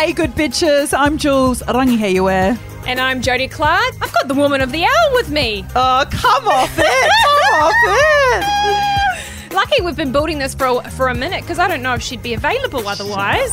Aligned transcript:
Hey, 0.00 0.14
good 0.14 0.30
bitches. 0.30 0.96
I'm 0.98 1.18
Jules 1.18 1.60
Rangi 1.64 1.98
Heiue. 1.98 2.58
And 2.86 2.98
I'm 2.98 3.20
Jodie 3.20 3.50
Clark. 3.50 3.92
I've 4.00 4.10
got 4.14 4.28
the 4.28 4.34
woman 4.34 4.62
of 4.62 4.72
the 4.72 4.82
hour 4.82 5.12
with 5.12 5.28
me. 5.28 5.62
Oh, 5.76 6.06
come 6.10 6.48
off 6.48 6.74
it. 6.78 7.12
come 7.22 7.62
off 7.62 7.74
it. 9.46 9.52
Lucky 9.52 9.82
we've 9.82 9.96
been 9.96 10.10
building 10.10 10.38
this 10.38 10.54
for 10.54 10.80
a, 10.80 10.90
for 10.92 11.08
a 11.08 11.14
minute 11.14 11.42
because 11.42 11.58
I 11.58 11.68
don't 11.68 11.82
know 11.82 11.92
if 11.92 12.00
she'd 12.00 12.22
be 12.22 12.32
available 12.32 12.88
otherwise. 12.88 13.52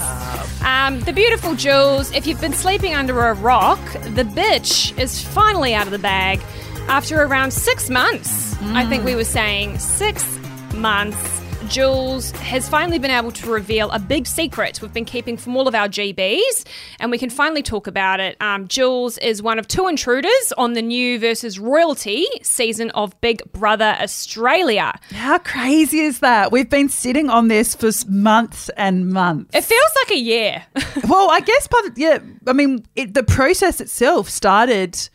Um, 0.64 1.02
the 1.02 1.12
beautiful 1.12 1.54
Jules, 1.54 2.14
if 2.14 2.26
you've 2.26 2.40
been 2.40 2.54
sleeping 2.54 2.96
under 2.96 3.28
a 3.28 3.34
rock, 3.34 3.82
the 3.92 4.24
bitch 4.24 4.98
is 4.98 5.22
finally 5.22 5.74
out 5.74 5.86
of 5.88 5.92
the 5.92 6.00
bag 6.00 6.40
after 6.88 7.22
around 7.24 7.52
six 7.52 7.90
months. 7.90 8.56
I 8.62 8.86
think 8.86 9.04
we 9.04 9.16
were 9.16 9.26
saying 9.26 9.80
six 9.80 10.24
months. 10.74 11.42
Jules 11.70 12.32
has 12.32 12.70
finally 12.70 12.98
been 12.98 13.12
able 13.12 13.32
to 13.32 13.52
reveal 13.52 13.92
a 13.92 14.00
big 14.00 14.26
secret 14.26 14.82
we've 14.82 14.94
been 14.94 15.04
keeping 15.04 15.36
from 15.36 15.58
all 15.58 15.68
of 15.68 15.76
our 15.76 15.90
GBs, 15.90 16.66
and 17.00 17.12
we 17.12 17.18
can 17.18 17.30
finally 17.30 17.62
talk 17.62 17.88
about 17.88 18.22
it. 18.22 18.38
Um, 18.40 18.70
Jules 18.70 19.18
is 19.18 19.42
one 19.42 19.60
of 19.60 19.68
two 19.68 19.88
intruders 19.88 20.54
on 20.58 20.74
the 20.74 20.82
new 20.82 21.20
versus 21.20 21.60
royalty 21.60 22.26
season 22.42 22.90
of 22.92 23.20
Big 23.20 23.42
Brother 23.52 23.98
Australia. 24.00 24.98
How 25.12 25.40
crazy 25.40 26.00
is 26.00 26.20
that? 26.20 26.54
We've 26.54 26.70
been 26.70 26.88
sitting 26.88 27.30
on 27.30 27.50
this 27.50 27.76
for 27.76 27.90
months 28.08 28.70
and 28.78 29.10
months. 29.10 29.54
It 29.54 29.66
feels 29.66 29.92
like 30.04 30.12
a 30.12 30.20
year. 30.20 30.66
well, 31.10 31.30
I 31.30 31.42
guess, 31.42 31.68
but 31.68 31.98
yeah, 31.98 32.20
I 32.48 32.54
mean, 32.54 32.86
it, 32.96 33.14
the 33.14 33.24
process 33.24 33.82
itself 33.82 34.30
started 34.30 35.10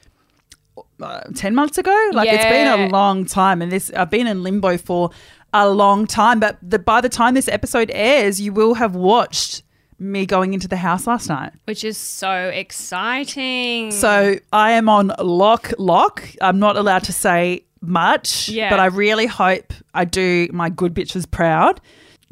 uh, 1.00 1.20
10 1.34 1.54
months 1.54 1.78
ago. 1.78 2.10
Like, 2.12 2.28
it's 2.28 2.44
been 2.44 2.68
a 2.68 2.88
long 2.88 3.24
time, 3.24 3.62
and 3.62 3.72
this 3.72 3.90
I've 3.92 4.10
been 4.10 4.26
in 4.26 4.42
limbo 4.42 4.76
for 4.76 5.10
a 5.52 5.68
long 5.70 6.06
time. 6.06 6.40
But 6.40 6.58
the, 6.62 6.78
by 6.78 7.00
the 7.00 7.08
time 7.08 7.34
this 7.34 7.48
episode 7.48 7.90
airs, 7.94 8.40
you 8.40 8.52
will 8.52 8.74
have 8.74 8.94
watched 8.94 9.62
me 9.98 10.26
going 10.26 10.52
into 10.52 10.66
the 10.66 10.76
house 10.76 11.06
last 11.06 11.28
night. 11.28 11.52
Which 11.66 11.84
is 11.84 11.96
so 11.96 12.48
exciting. 12.48 13.90
So 13.92 14.36
I 14.52 14.72
am 14.72 14.88
on 14.88 15.12
lock, 15.20 15.72
lock. 15.78 16.28
I'm 16.40 16.58
not 16.58 16.76
allowed 16.76 17.04
to 17.04 17.12
say 17.12 17.64
much, 17.80 18.48
Yeah. 18.48 18.70
but 18.70 18.80
I 18.80 18.86
really 18.86 19.26
hope 19.26 19.72
I 19.94 20.04
do 20.04 20.48
my 20.52 20.68
good 20.70 20.94
bitches 20.94 21.30
proud. 21.30 21.80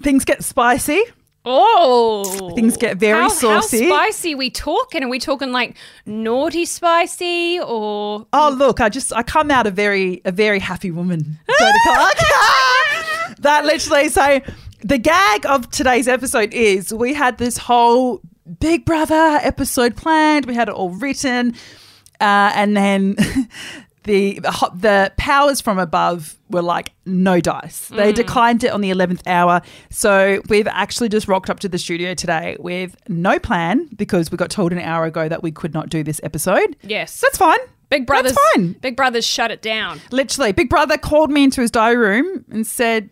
Things 0.03 0.25
get 0.25 0.43
spicy. 0.45 1.03
oh, 1.45 2.53
Things 2.55 2.77
get 2.77 2.97
very 2.99 3.23
how, 3.23 3.29
saucy. 3.29 3.89
How 3.89 3.95
spicy 3.97 4.35
we 4.35 4.51
talking? 4.51 5.03
Are 5.05 5.09
we 5.09 5.19
talking 5.19 5.53
like 5.53 5.77
naughty 6.07 6.65
spicy 6.65 7.59
or? 7.61 8.27
Oh 8.33 8.55
look, 8.57 8.81
I 8.81 8.89
just 8.89 9.13
I 9.15 9.23
come 9.23 9.51
out 9.51 9.67
a 9.67 9.71
very 9.71 10.21
a 10.25 10.33
very 10.33 10.59
happy 10.59 10.91
woman. 10.91 11.39
That 13.41 13.65
literally 13.65 14.09
so 14.09 14.41
the 14.83 14.99
gag 14.99 15.47
of 15.47 15.71
today's 15.71 16.09
episode 16.09 16.53
is 16.55 16.93
we 16.93 17.15
had 17.15 17.39
this 17.39 17.57
whole 17.57 18.21
Big 18.59 18.85
Brother 18.85 19.39
episode 19.43 19.97
planned. 19.97 20.47
We 20.47 20.55
had 20.55 20.69
it 20.69 20.75
all 20.75 20.91
written, 20.91 21.55
uh, 22.21 22.53
and 22.55 22.77
then 22.77 23.15
the 24.05 24.41
the 24.75 25.13
powers 25.17 25.61
from 25.61 25.79
above 25.79 26.37
were 26.49 26.63
like 26.63 26.93
no 27.07 27.41
dice. 27.41 27.89
They 27.89 28.13
declined 28.13 28.65
it 28.65 28.73
on 28.73 28.81
the 28.81 28.91
eleventh 28.91 29.23
hour. 29.27 29.63
So 29.91 30.43
we've 30.49 30.67
actually 30.67 31.09
just 31.09 31.29
rocked 31.29 31.49
up 31.51 31.61
to 31.61 31.69
the 31.69 31.79
studio 31.79 32.15
today 32.15 32.57
with 32.59 32.97
no 33.09 33.39
plan 33.39 33.89
because 33.97 34.31
we 34.31 34.37
got 34.37 34.51
told 34.51 34.73
an 34.73 34.81
hour 34.81 35.05
ago 35.05 35.29
that 35.29 35.43
we 35.43 35.53
could 35.53 35.75
not 35.75 35.89
do 35.89 36.03
this 36.03 36.21
episode. 36.25 36.77
Yes. 36.83 37.21
That's 37.21 37.39
fine. 37.39 37.59
Big 37.89 38.07
Brother's 38.07 38.33
That's 38.33 38.55
fine. 38.55 38.73
Big 38.75 38.97
Brother's 38.97 39.27
shut 39.27 39.51
it 39.51 39.63
down. 39.63 40.01
Literally, 40.11 40.53
Big 40.53 40.71
Brother 40.71 40.97
called 40.97 41.31
me 41.31 41.45
into 41.45 41.61
his 41.61 41.73
diary 41.73 41.97
room 41.97 42.45
and 42.51 42.65
said, 42.67 43.11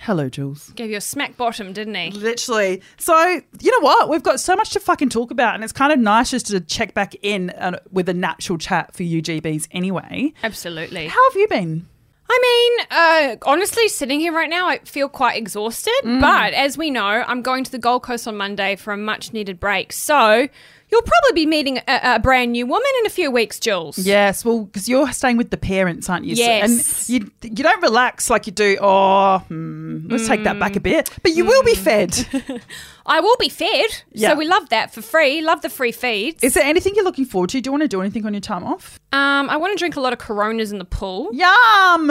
Hello, 0.00 0.28
Jules. 0.28 0.70
Gave 0.70 0.90
you 0.90 0.96
a 0.96 1.00
smack 1.00 1.36
bottom, 1.36 1.72
didn't 1.72 1.94
he? 1.94 2.10
Literally. 2.10 2.82
So, 2.96 3.14
you 3.60 3.70
know 3.70 3.84
what? 3.84 4.08
We've 4.08 4.22
got 4.22 4.40
so 4.40 4.56
much 4.56 4.70
to 4.70 4.80
fucking 4.80 5.10
talk 5.10 5.30
about, 5.30 5.54
and 5.54 5.62
it's 5.62 5.72
kind 5.72 5.92
of 5.92 5.98
nice 5.98 6.30
just 6.30 6.46
to 6.46 6.60
check 6.60 6.94
back 6.94 7.14
in 7.22 7.50
uh, 7.50 7.78
with 7.92 8.08
a 8.08 8.14
natural 8.14 8.58
chat 8.58 8.94
for 8.94 9.02
UGBs 9.02 9.68
anyway. 9.72 10.32
Absolutely. 10.42 11.08
How 11.08 11.30
have 11.30 11.36
you 11.36 11.48
been? 11.48 11.86
I 12.32 12.38
mean, 12.42 12.86
uh, 12.90 13.36
honestly, 13.50 13.88
sitting 13.88 14.20
here 14.20 14.32
right 14.32 14.48
now, 14.48 14.68
I 14.68 14.78
feel 14.78 15.08
quite 15.08 15.36
exhausted. 15.36 16.00
Mm. 16.04 16.20
But 16.20 16.54
as 16.54 16.78
we 16.78 16.88
know, 16.88 17.04
I'm 17.04 17.42
going 17.42 17.64
to 17.64 17.72
the 17.72 17.78
Gold 17.78 18.04
Coast 18.04 18.28
on 18.28 18.36
Monday 18.36 18.76
for 18.76 18.92
a 18.92 18.96
much 18.96 19.32
needed 19.32 19.58
break. 19.58 19.92
So 19.92 20.48
you'll 20.90 21.02
probably 21.02 21.32
be 21.34 21.46
meeting 21.46 21.78
a, 21.78 22.00
a 22.16 22.18
brand 22.18 22.52
new 22.52 22.66
woman 22.66 22.88
in 23.00 23.06
a 23.06 23.10
few 23.10 23.30
weeks, 23.30 23.58
Jules. 23.60 23.98
Yes, 23.98 24.44
well, 24.44 24.64
because 24.64 24.88
you're 24.88 25.12
staying 25.12 25.36
with 25.36 25.50
the 25.50 25.56
parents, 25.56 26.08
aren't 26.08 26.24
you? 26.24 26.34
Yes. 26.34 27.08
and 27.08 27.22
you 27.22 27.30
you 27.42 27.62
don't 27.62 27.82
relax 27.82 28.30
like 28.30 28.46
you 28.46 28.52
do. 28.52 28.78
Oh, 28.80 29.38
hmm, 29.38 30.08
let's 30.08 30.26
take 30.26 30.44
that 30.44 30.58
back 30.58 30.76
a 30.76 30.80
bit. 30.80 31.10
But 31.22 31.32
you 31.32 31.44
will 31.44 31.62
be 31.62 31.74
fed. 31.74 32.14
I 33.06 33.20
will 33.20 33.36
be 33.38 33.48
fed. 33.48 33.90
Yeah. 34.12 34.30
So 34.30 34.36
we 34.36 34.46
love 34.46 34.68
that 34.68 34.92
for 34.92 35.02
free. 35.02 35.40
Love 35.42 35.62
the 35.62 35.68
free 35.70 35.92
feeds. 35.92 36.44
Is 36.44 36.54
there 36.54 36.64
anything 36.64 36.94
you're 36.94 37.04
looking 37.04 37.24
forward 37.24 37.50
to? 37.50 37.60
Do 37.60 37.68
you 37.68 37.72
want 37.72 37.82
to 37.82 37.88
do 37.88 38.00
anything 38.00 38.24
on 38.26 38.34
your 38.34 38.40
time 38.40 38.64
off? 38.64 39.00
um, 39.12 39.50
I 39.50 39.56
want 39.56 39.72
to 39.72 39.78
drink 39.78 39.96
a 39.96 40.00
lot 40.00 40.12
of 40.12 40.18
Coronas 40.18 40.70
in 40.70 40.78
the 40.78 40.84
pool. 40.84 41.30
Yum! 41.32 42.08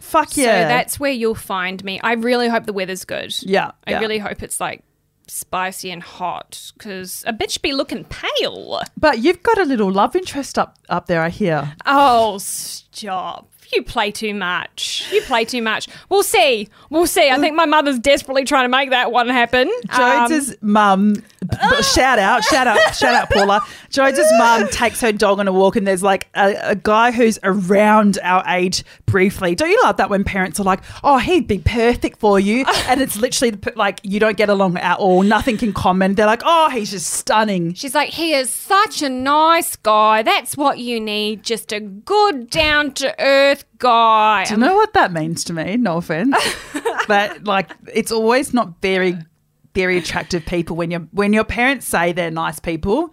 Fuck 0.00 0.36
yeah. 0.36 0.44
So 0.44 0.68
that's 0.68 1.00
where 1.00 1.10
you'll 1.10 1.34
find 1.34 1.82
me. 1.84 1.98
I 2.00 2.12
really 2.12 2.48
hope 2.48 2.66
the 2.66 2.72
weather's 2.72 3.04
good. 3.04 3.34
Yeah, 3.42 3.72
I 3.86 3.92
yeah. 3.92 3.98
really 3.98 4.18
hope 4.18 4.42
it's 4.42 4.60
like 4.60 4.84
spicy 5.30 5.90
and 5.90 6.02
hot 6.02 6.72
because 6.76 7.24
a 7.26 7.32
bitch 7.32 7.62
be 7.62 7.72
looking 7.72 8.04
pale. 8.04 8.82
But 8.98 9.20
you've 9.20 9.42
got 9.42 9.58
a 9.58 9.64
little 9.64 9.90
love 9.90 10.16
interest 10.16 10.58
up 10.58 10.78
up 10.88 11.06
there, 11.06 11.22
I 11.22 11.28
hear. 11.28 11.74
Oh, 11.86 12.38
stop. 12.38 13.46
You 13.72 13.84
play 13.84 14.10
too 14.10 14.34
much. 14.34 15.08
You 15.12 15.22
play 15.22 15.44
too 15.44 15.62
much. 15.62 15.86
We'll 16.08 16.24
see. 16.24 16.68
We'll 16.90 17.06
see. 17.06 17.30
I 17.30 17.38
think 17.38 17.54
my 17.54 17.66
mother's 17.66 18.00
desperately 18.00 18.44
trying 18.44 18.64
to 18.64 18.68
make 18.68 18.90
that 18.90 19.12
one 19.12 19.28
happen. 19.28 19.68
Um, 19.90 20.28
Jodes's 20.28 20.56
mum, 20.60 21.12
b- 21.14 21.22
b- 21.48 21.82
shout 21.84 22.18
out, 22.18 22.42
shout 22.42 22.66
out, 22.66 22.78
shout 22.96 23.14
out, 23.14 23.30
Paula. 23.30 23.60
Jodes's 23.88 24.32
mum 24.38 24.66
takes 24.70 25.00
her 25.02 25.12
dog 25.12 25.38
on 25.38 25.46
a 25.46 25.52
walk, 25.52 25.76
and 25.76 25.86
there's 25.86 26.02
like 26.02 26.26
a, 26.34 26.70
a 26.70 26.74
guy 26.74 27.12
who's 27.12 27.38
around 27.44 28.18
our 28.24 28.42
age 28.48 28.82
briefly. 29.10 29.54
Don't 29.54 29.70
you 29.70 29.80
love 29.82 29.96
that 29.96 30.08
when 30.10 30.24
parents 30.24 30.60
are 30.60 30.64
like, 30.64 30.80
"Oh, 31.02 31.18
he'd 31.18 31.46
be 31.46 31.58
perfect 31.58 32.20
for 32.20 32.38
you," 32.38 32.64
and 32.88 33.00
it's 33.00 33.16
literally 33.16 33.58
like 33.76 34.00
you 34.02 34.20
don't 34.20 34.36
get 34.36 34.48
along 34.48 34.76
at 34.78 34.98
all, 34.98 35.22
nothing 35.22 35.58
can 35.58 35.72
comment. 35.72 36.16
They're 36.16 36.26
like, 36.26 36.42
"Oh, 36.44 36.70
he's 36.70 36.90
just 36.90 37.10
stunning." 37.12 37.74
She's 37.74 37.94
like, 37.94 38.10
he 38.10 38.34
is 38.34 38.50
such 38.50 39.02
a 39.02 39.08
nice 39.08 39.76
guy. 39.76 40.22
That's 40.22 40.56
what 40.56 40.78
you 40.78 41.00
need. 41.00 41.42
Just 41.42 41.72
a 41.72 41.80
good, 41.80 42.50
down 42.50 42.92
to 42.94 43.14
earth 43.18 43.64
guy. 43.78 44.44
Do 44.44 44.54
you 44.54 44.60
know 44.60 44.74
what 44.74 44.92
that 44.94 45.12
means 45.12 45.44
to 45.44 45.52
me? 45.52 45.76
No 45.76 45.96
offense, 45.96 46.36
but 47.08 47.44
like 47.44 47.70
it's 47.92 48.12
always 48.12 48.54
not 48.54 48.80
very, 48.80 49.16
very 49.74 49.98
attractive 49.98 50.46
people 50.46 50.76
when 50.76 50.90
your 50.90 51.00
when 51.12 51.32
your 51.32 51.44
parents 51.44 51.86
say 51.86 52.12
they're 52.12 52.30
nice 52.30 52.60
people. 52.60 53.12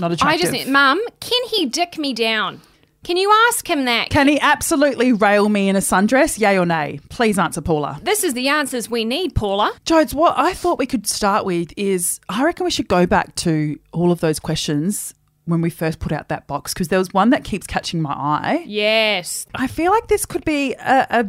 Not 0.00 0.12
attractive. 0.12 0.50
I 0.50 0.56
just, 0.56 0.70
Mum, 0.70 1.02
can 1.20 1.48
he 1.48 1.66
dick 1.66 1.98
me 1.98 2.14
down? 2.14 2.62
Can 3.04 3.16
you 3.16 3.32
ask 3.48 3.68
him 3.68 3.84
that? 3.86 4.10
Can 4.10 4.28
he 4.28 4.38
absolutely 4.38 5.12
rail 5.12 5.48
me 5.48 5.68
in 5.68 5.74
a 5.74 5.80
sundress? 5.80 6.38
Yay 6.38 6.56
or 6.56 6.64
nay? 6.64 7.00
Please 7.08 7.36
answer, 7.36 7.60
Paula. 7.60 7.98
this 8.02 8.22
is 8.22 8.34
the 8.34 8.48
answers 8.48 8.88
we 8.88 9.04
need, 9.04 9.34
Paula. 9.34 9.72
Jodes, 9.84 10.14
what 10.14 10.38
I 10.38 10.52
thought 10.54 10.78
we 10.78 10.86
could 10.86 11.08
start 11.08 11.44
with 11.44 11.72
is 11.76 12.20
I 12.28 12.44
reckon 12.44 12.64
we 12.64 12.70
should 12.70 12.88
go 12.88 13.06
back 13.06 13.34
to 13.36 13.78
all 13.92 14.12
of 14.12 14.20
those 14.20 14.38
questions 14.38 15.14
when 15.46 15.60
we 15.60 15.70
first 15.70 15.98
put 15.98 16.12
out 16.12 16.28
that 16.28 16.46
box 16.46 16.72
because 16.72 16.88
there 16.88 16.98
was 17.00 17.12
one 17.12 17.30
that 17.30 17.42
keeps 17.42 17.66
catching 17.66 18.00
my 18.00 18.12
eye. 18.12 18.62
Yes. 18.66 19.46
I 19.54 19.66
feel 19.66 19.90
like 19.90 20.06
this 20.06 20.24
could 20.24 20.44
be 20.44 20.74
a 20.74 21.28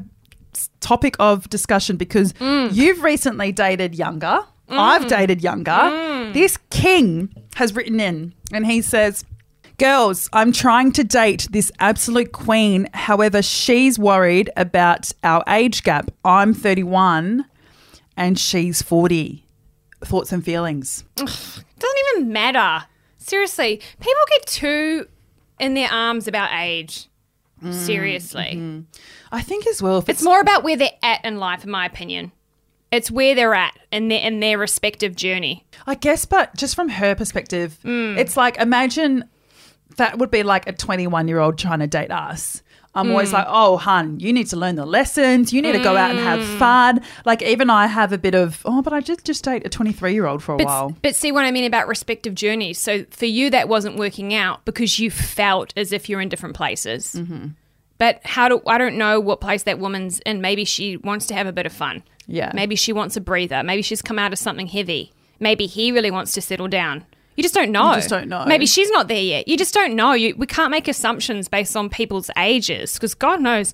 topic 0.79 1.15
of 1.19 1.49
discussion 1.49 1.97
because 1.97 2.33
mm. 2.33 2.71
you've 2.71 3.01
recently 3.01 3.51
dated 3.51 3.95
younger. 3.95 4.41
I've 4.69 5.05
mm. 5.05 5.09
dated 5.09 5.41
younger. 5.41 5.71
Mm. 5.71 6.33
This 6.33 6.57
king 6.69 7.33
has 7.55 7.75
written 7.75 7.99
in 7.99 8.33
and 8.51 8.65
he 8.65 8.81
says, 8.81 9.25
Girls, 9.83 10.29
I'm 10.31 10.53
trying 10.53 10.93
to 10.93 11.03
date 11.03 11.49
this 11.51 11.69
absolute 11.77 12.31
queen. 12.31 12.87
However, 12.93 13.41
she's 13.41 13.99
worried 13.99 14.49
about 14.55 15.11
our 15.25 15.43
age 15.45 15.83
gap. 15.83 16.09
I'm 16.23 16.53
31 16.53 17.43
and 18.15 18.39
she's 18.39 18.81
40. 18.81 19.45
Thoughts 20.05 20.31
and 20.31 20.41
feelings. 20.41 21.03
Doesn't 21.15 21.65
even 22.15 22.31
matter. 22.31 22.85
Seriously, 23.17 23.81
people 23.99 24.23
get 24.29 24.45
too 24.45 25.05
in 25.59 25.73
their 25.73 25.91
arms 25.91 26.29
about 26.29 26.53
age. 26.53 27.09
Mm, 27.61 27.73
Seriously. 27.73 28.53
Mm-hmm. 28.55 28.81
I 29.33 29.41
think 29.41 29.67
as 29.67 29.81
well, 29.81 29.97
if 29.97 30.07
It's 30.07 30.23
more 30.23 30.39
about 30.39 30.63
where 30.63 30.77
they're 30.77 30.91
at 31.03 31.25
in 31.25 31.39
life, 31.39 31.65
in 31.65 31.69
my 31.69 31.85
opinion. 31.85 32.31
It's 32.89 33.11
where 33.11 33.35
they're 33.35 33.53
at 33.53 33.77
in 33.91 34.07
their 34.07 34.21
in 34.25 34.39
their 34.39 34.57
respective 34.57 35.17
journey. 35.17 35.65
I 35.85 35.95
guess, 35.95 36.23
but 36.23 36.55
just 36.55 36.73
from 36.73 36.87
her 36.87 37.15
perspective, 37.15 37.79
mm. 37.83 38.17
it's 38.17 38.37
like 38.37 38.55
imagine 38.59 39.25
that 39.97 40.17
would 40.17 40.31
be 40.31 40.43
like 40.43 40.67
a 40.67 40.73
21 40.73 41.27
year 41.27 41.39
old 41.39 41.57
trying 41.57 41.79
to 41.79 41.87
date 41.87 42.11
us. 42.11 42.61
I'm 42.95 43.09
always 43.09 43.33
like, 43.33 43.47
oh, 43.49 43.77
hun, 43.77 44.19
you 44.19 44.31
need 44.31 44.45
to 44.49 44.55
learn 44.55 44.75
the 44.75 44.85
lessons. 44.85 45.51
You 45.51 45.63
need 45.63 45.71
to 45.71 45.79
go 45.81 45.97
out 45.97 46.11
and 46.11 46.19
have 46.19 46.45
fun. 46.59 47.01
Like, 47.25 47.41
even 47.41 47.71
I 47.71 47.87
have 47.87 48.13
a 48.13 48.19
bit 48.19 48.35
of, 48.35 48.61
oh, 48.65 48.83
but 48.83 48.93
I 48.93 48.99
did 48.99 49.23
just 49.25 49.43
date 49.43 49.65
a 49.65 49.69
23 49.69 50.13
year 50.13 50.27
old 50.27 50.43
for 50.43 50.53
a 50.53 50.57
But, 50.57 50.65
while. 50.67 50.95
but 51.01 51.15
see 51.15 51.31
what 51.31 51.43
I 51.43 51.49
mean 51.49 51.63
about 51.63 51.87
respective 51.87 52.35
journeys. 52.35 52.79
So 52.79 53.03
for 53.09 53.25
you, 53.25 53.49
that 53.49 53.67
wasn't 53.67 53.95
working 53.97 54.35
out 54.35 54.63
because 54.63 54.99
you 54.99 55.09
felt 55.09 55.73
as 55.75 55.91
if 55.91 56.07
you're 56.07 56.21
in 56.21 56.29
different 56.29 56.55
places. 56.55 57.13
Mm-hmm. 57.13 57.47
But 57.97 58.19
how 58.23 58.47
do 58.47 58.61
I 58.67 58.77
don't 58.77 58.97
know 58.99 59.19
what 59.19 59.41
place 59.41 59.63
that 59.63 59.79
woman's 59.79 60.19
in. 60.19 60.41
Maybe 60.41 60.63
she 60.63 60.97
wants 60.97 61.25
to 61.27 61.33
have 61.33 61.47
a 61.47 61.51
bit 61.53 61.65
of 61.65 61.73
fun. 61.73 62.03
Yeah. 62.27 62.51
Maybe 62.53 62.75
she 62.75 62.93
wants 62.93 63.17
a 63.17 63.21
breather. 63.21 63.63
Maybe 63.63 63.81
she's 63.81 64.03
come 64.03 64.19
out 64.19 64.33
of 64.33 64.39
something 64.39 64.67
heavy. 64.67 65.13
Maybe 65.39 65.65
he 65.65 65.91
really 65.91 66.11
wants 66.11 66.31
to 66.33 66.41
settle 66.41 66.67
down. 66.67 67.05
You 67.35 67.43
just 67.43 67.55
don't 67.55 67.71
know. 67.71 67.93
just 67.95 68.09
don't 68.09 68.27
know. 68.27 68.45
Maybe 68.45 68.65
she's 68.65 68.89
not 68.91 69.07
there 69.07 69.21
yet. 69.21 69.47
You 69.47 69.57
just 69.57 69.73
don't 69.73 69.95
know. 69.95 70.13
You, 70.13 70.35
we 70.35 70.45
can't 70.45 70.71
make 70.71 70.87
assumptions 70.87 71.47
based 71.47 71.75
on 71.75 71.89
people's 71.89 72.29
ages 72.37 72.93
because 72.93 73.13
God 73.13 73.41
knows. 73.41 73.73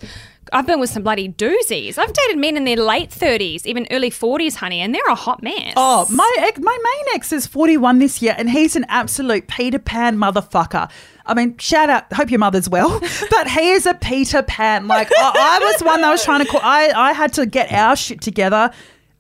I've 0.52 0.66
been 0.66 0.80
with 0.80 0.90
some 0.90 1.04
bloody 1.04 1.30
doozies. 1.30 1.98
I've 2.00 2.12
dated 2.12 2.40
men 2.40 2.58
in 2.58 2.64
their 2.64 2.78
late 2.78 3.12
30s, 3.12 3.68
even 3.68 3.86
early 3.92 4.10
40s, 4.10 4.56
honey, 4.56 4.80
and 4.80 4.96
they're 4.96 5.06
a 5.08 5.14
hot 5.14 5.44
mess. 5.44 5.74
Oh, 5.76 6.08
my 6.10 6.36
ex, 6.40 6.60
my 6.60 6.76
main 6.84 7.16
ex 7.16 7.32
is 7.32 7.46
41 7.46 8.00
this 8.00 8.22
year, 8.22 8.34
and 8.36 8.50
he's 8.50 8.76
an 8.76 8.86
absolute 8.90 9.48
Peter 9.48 9.78
Pan 9.78 10.18
motherfucker. 10.18 10.90
I 11.26 11.34
mean, 11.36 11.56
shout 11.60 11.92
out. 11.92 12.12
Hope 12.14 12.32
your 12.32 12.40
mother's 12.40 12.68
well, 12.68 13.00
but 13.30 13.48
he 13.48 13.70
is 13.72 13.86
a 13.86 13.94
Peter 13.94 14.42
Pan. 14.42 14.88
Like 14.88 15.10
I, 15.16 15.60
I 15.62 15.64
was 15.64 15.82
one 15.84 16.02
that 16.02 16.10
was 16.10 16.24
trying 16.24 16.44
to 16.44 16.50
call. 16.50 16.62
I 16.64 16.88
I 16.96 17.14
had 17.14 17.34
to 17.34 17.46
get 17.46 17.72
our 17.72 17.96
shit 17.96 18.22
together 18.22 18.72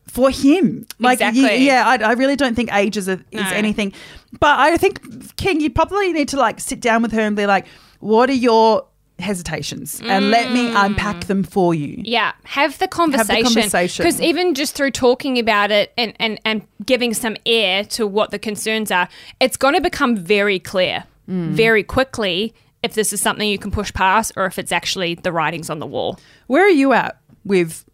for 0.09 0.29
him. 0.31 0.85
Like, 0.99 1.19
you- 1.19 1.47
yeah, 1.47 1.83
I, 1.87 1.95
I 2.03 2.11
really 2.13 2.35
don't 2.35 2.55
think 2.55 2.73
age 2.73 2.97
is, 2.97 3.07
a, 3.07 3.13
is 3.31 3.41
No. 3.43 3.49
anything. 3.51 3.93
But 4.39 4.59
I 4.59 4.75
think 4.77 5.35
King, 5.37 5.61
you 5.61 5.69
probably 5.69 6.11
need 6.13 6.27
to 6.29 6.37
like 6.37 6.59
sit 6.59 6.79
down 6.81 7.01
with 7.01 7.11
her 7.13 7.21
and 7.21 7.35
be 7.35 7.45
like, 7.45 7.65
"What 7.99 8.29
are 8.29 8.33
your 8.33 8.85
hesitations?" 9.19 10.01
And 10.05 10.29
let 10.31 10.51
me 10.51 10.69
Mm. 10.69 10.85
unpack 10.85 11.25
them 11.25 11.43
for 11.43 11.73
you. 11.75 12.01
Yeah, 12.05 12.31
have 12.45 12.77
the 12.79 12.87
conversation. 12.87 13.43
conversation. 13.43 14.03
Because 14.03 14.21
even 14.21 14.53
just 14.55 14.75
through 14.75 14.91
talking 14.91 15.37
about 15.39 15.71
it 15.71 15.91
and, 15.97 16.13
and, 16.19 16.39
and 16.45 16.61
giving 16.85 17.13
some 17.13 17.35
air 17.45 17.83
to 17.85 18.05
what 18.07 18.31
the 18.31 18.39
concerns 18.39 18.91
are, 18.91 19.07
it's 19.39 19.57
going 19.57 19.73
to 19.75 19.81
become 19.81 20.15
very 20.15 20.59
clear 20.59 21.03
Mm. 21.29 21.49
very 21.51 21.83
quickly 21.83 22.53
if 22.81 22.93
this 22.95 23.13
is 23.13 23.21
something 23.21 23.47
you 23.47 23.59
can 23.59 23.69
push 23.71 23.93
past 23.93 24.31
or 24.35 24.45
if 24.47 24.57
it's 24.57 24.71
actually 24.71 25.13
the 25.15 25.31
writings 25.31 25.69
on 25.69 25.77
the 25.79 25.85
wall. 25.85 26.17
Where 26.47 26.63
are 26.65 26.69
you 26.69 26.93
at 26.93 27.19
with 27.45 27.85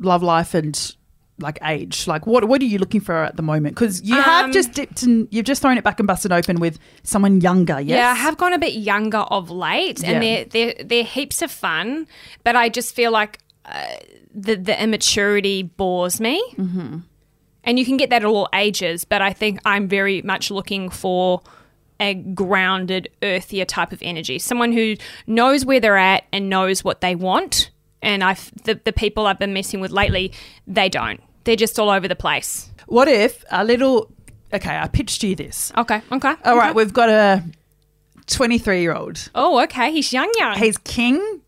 love 0.00 0.22
life 0.22 0.54
and 0.54 0.94
like 1.38 1.58
age? 1.62 2.06
Like 2.06 2.26
what 2.26 2.44
what 2.48 2.60
are 2.60 2.64
you 2.64 2.78
looking 2.78 3.00
for 3.00 3.14
at 3.24 3.36
the 3.36 3.42
moment? 3.42 3.74
Because 3.74 4.02
you 4.02 4.14
have 4.20 4.46
Um, 4.46 4.52
just 4.52 4.72
dipped 4.72 5.02
and 5.02 5.28
you've 5.30 5.44
just 5.44 5.62
thrown 5.62 5.78
it 5.78 5.84
back 5.84 6.00
and 6.00 6.06
busted 6.06 6.32
open 6.32 6.60
with 6.60 6.78
someone 7.02 7.40
younger. 7.40 7.80
Yes. 7.80 7.96
Yeah, 7.96 8.10
I 8.10 8.14
have 8.14 8.36
gone 8.36 8.52
a 8.52 8.58
bit 8.58 8.74
younger 8.74 9.18
of 9.18 9.50
late, 9.50 10.02
and 10.04 10.22
Yeah. 10.22 10.44
they're 10.44 10.44
they're 10.74 10.84
they're 10.84 11.04
heaps 11.04 11.42
of 11.42 11.50
fun, 11.50 12.06
but 12.44 12.56
I 12.56 12.68
just 12.68 12.94
feel 12.94 13.10
like 13.10 13.38
uh, 13.64 13.86
the 14.34 14.56
the 14.56 14.82
immaturity 14.82 15.62
bores 15.62 16.20
me. 16.20 16.42
Mm-hmm. 16.56 16.98
And 17.64 17.78
you 17.78 17.84
can 17.84 17.98
get 17.98 18.08
that 18.10 18.22
at 18.22 18.26
all 18.26 18.48
ages, 18.54 19.04
but 19.04 19.20
I 19.20 19.32
think 19.34 19.60
I'm 19.66 19.88
very 19.88 20.22
much 20.22 20.50
looking 20.50 20.88
for 20.88 21.42
a 22.00 22.14
grounded, 22.14 23.08
earthier 23.22 23.64
type 23.66 23.92
of 23.92 23.98
energy. 24.02 24.38
Someone 24.38 24.72
who 24.72 24.94
knows 25.26 25.66
where 25.66 25.80
they're 25.80 25.98
at 25.98 26.24
and 26.32 26.48
knows 26.48 26.82
what 26.82 27.00
they 27.00 27.14
want. 27.14 27.70
And 28.00 28.22
I've 28.22 28.52
the, 28.62 28.80
the 28.84 28.92
people 28.92 29.26
I've 29.26 29.40
been 29.40 29.52
messing 29.52 29.80
with 29.80 29.90
lately, 29.90 30.32
they 30.66 30.88
don't. 30.88 31.20
They're 31.48 31.56
just 31.56 31.78
all 31.78 31.88
over 31.88 32.06
the 32.06 32.14
place. 32.14 32.68
What 32.88 33.08
if 33.08 33.42
a 33.50 33.64
little? 33.64 34.12
Okay, 34.52 34.78
I 34.78 34.86
pitched 34.86 35.22
you 35.22 35.34
this. 35.34 35.72
Okay, 35.78 36.02
okay. 36.12 36.34
All 36.44 36.56
right, 36.58 36.68
okay. 36.68 36.72
we've 36.76 36.92
got 36.92 37.08
a 37.08 37.42
23 38.26 38.82
year 38.82 38.94
old. 38.94 39.30
Oh, 39.34 39.58
okay. 39.62 39.90
He's 39.90 40.12
young, 40.12 40.30
young. 40.36 40.58
He's 40.58 40.76
king. 40.76 41.40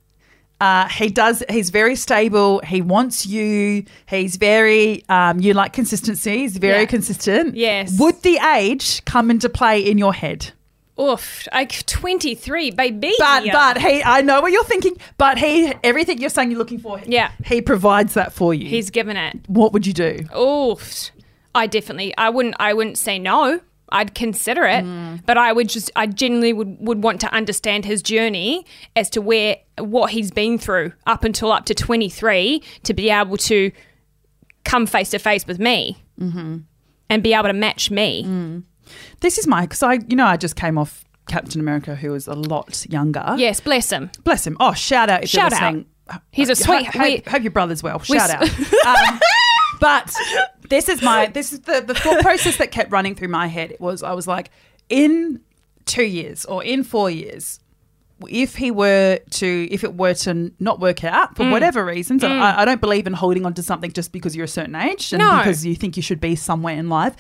Uh, 0.59 0.89
he 0.89 1.09
does. 1.11 1.43
He's 1.51 1.69
very 1.69 1.97
stable. 1.97 2.61
He 2.61 2.81
wants 2.81 3.27
you. 3.27 3.85
He's 4.09 4.37
very. 4.37 5.05
Um, 5.11 5.39
you 5.39 5.53
like 5.53 5.75
consistency. 5.75 6.39
He's 6.39 6.57
very 6.57 6.81
Yeah. 6.81 6.87
consistent. 6.87 7.55
Yes. 7.55 7.99
Would 7.99 8.23
the 8.23 8.39
age 8.57 9.05
come 9.05 9.31
into 9.31 9.51
play 9.51 9.81
in 9.81 9.99
your 9.99 10.15
head? 10.15 10.53
Oof, 11.01 11.49
like 11.53 11.85
23, 11.87 12.73
baby. 12.73 13.13
But 13.19 13.45
but 13.53 13.79
he, 13.79 14.03
I 14.03 14.21
know 14.23 14.41
what 14.41 14.53
you're 14.53 14.65
thinking. 14.65 14.97
But 15.17 15.39
he, 15.39 15.73
everything 15.83 16.21
you're 16.21 16.31
saying 16.31 16.51
you're 16.51 16.59
looking 16.59 16.79
for, 16.79 17.01
Yeah. 17.07 17.31
he 17.45 17.63
provides 17.63 18.15
that 18.15 18.33
for 18.33 18.53
you. 18.53 18.67
He's 18.69 18.91
given 18.91 19.17
it. 19.17 19.39
what 19.47 19.73
would 19.73 19.87
you 19.87 19.93
do? 19.93 20.27
Oof. 20.37 21.11
I 21.55 21.67
definitely, 21.67 22.17
I 22.17 22.31
wouldn't, 22.31 22.55
I 22.59 22.75
wouldn't 22.75 22.99
say 22.99 23.19
no. 23.19 23.61
I'd 23.93 24.15
consider 24.15 24.65
it, 24.67 24.85
mm. 24.85 25.21
but 25.27 25.37
I 25.37 25.53
would 25.53 25.69
just, 25.69 25.91
I 25.97 26.07
genuinely 26.07 26.53
would, 26.53 26.77
would 26.81 27.03
want 27.03 27.21
to 27.23 27.35
understand 27.35 27.85
his 27.85 28.03
journey 28.03 28.65
as 28.95 29.11
to 29.11 29.21
where, 29.21 29.57
what 29.79 30.13
he's 30.13 30.31
been 30.31 30.59
through 30.59 30.93
up 31.07 31.25
until 31.25 31.51
up 31.51 31.65
to 31.67 31.75
23 31.75 32.63
to 32.85 32.95
be 32.95 33.11
able 33.11 33.37
to 33.39 33.73
come 34.65 34.87
face 34.87 35.11
to 35.11 35.19
face 35.19 35.45
with 35.45 35.59
me 35.59 36.05
mm-hmm. 36.21 36.59
and 37.09 37.23
be 37.23 37.35
able 37.35 37.49
to 37.49 37.53
match 37.53 37.91
me. 37.91 38.25
Mm. 38.25 38.63
This 39.21 39.39
is 39.39 39.47
my 39.47 39.63
because 39.63 39.83
I, 39.83 39.95
you 40.09 40.17
know, 40.17 40.27
I 40.27 40.37
just 40.37 40.57
came 40.57 40.79
off 40.79 41.05
Captain 41.29 41.61
America, 41.61 41.95
who 41.95 42.11
was 42.13 42.27
a 42.27 42.35
lot 42.35 42.85
younger. 42.91 43.35
Yes, 43.39 43.61
bless 43.61 43.91
him. 43.91 44.11
bless 44.25 44.47
him. 44.47 44.57
Oh, 44.61 44.73
shout 44.73 45.09
out 45.09 45.25
if 45.25 45.29
Shout 45.31 45.53
you're 45.53 45.61
out. 45.63 45.85
He's 46.33 46.49
a 46.49 46.53
Ho- 46.53 46.79
sweet- 46.79 46.87
Hope, 46.87 47.03
we- 47.03 47.23
hope 47.31 47.43
your 47.43 47.53
brother's 47.53 47.83
well. 47.83 47.99
Shout 48.01 48.31
out. 48.31 48.49
Um, 48.87 49.21
but 49.81 50.15
this 50.69 50.89
is 50.89 51.01
my 51.03 51.27
this 51.27 51.53
is 51.53 51.61
the 51.61 51.83
the 51.87 51.95
thought 51.95 52.21
process 52.21 52.57
that 52.59 52.71
kept 52.71 52.91
running 52.91 53.15
through 53.15 53.29
my 53.29 53.47
head. 53.47 53.71
It 53.71 53.81
was 53.81 54.03
I 54.03 54.13
was 54.13 54.27
like, 54.27 54.51
in 54.89 55.41
two 55.87 56.05
years 56.05 56.45
or 56.45 56.63
in 56.65 56.83
four 56.85 57.11
years, 57.11 57.61
if 58.29 58.57
he 58.57 58.71
were 58.71 59.19
to 59.31 59.69
if 59.71 59.85
it 59.85 59.95
were 59.95 60.15
to 60.15 60.53
not 60.59 60.81
work 60.81 61.05
out 61.05 61.35
Mm. 61.35 61.37
for 61.37 61.51
whatever 61.51 61.85
reasons, 61.85 62.23
and 62.25 62.33
I, 62.35 62.63
I 62.63 62.65
don't 62.65 62.81
believe 62.81 63.07
in 63.07 63.13
holding 63.15 63.47
on 63.47 63.55
to 63.55 63.63
something 63.63 63.93
just 63.93 64.13
because 64.13 64.35
you're 64.37 64.45
a 64.45 64.49
certain 64.49 64.75
age 64.75 65.13
and 65.13 65.21
No. 65.21 65.39
because 65.39 65.65
you 65.65 65.75
think 65.77 65.97
you 65.97 66.03
should 66.03 66.21
be 66.21 66.35
somewhere 66.37 66.75
in 66.77 66.89
life. 66.89 67.15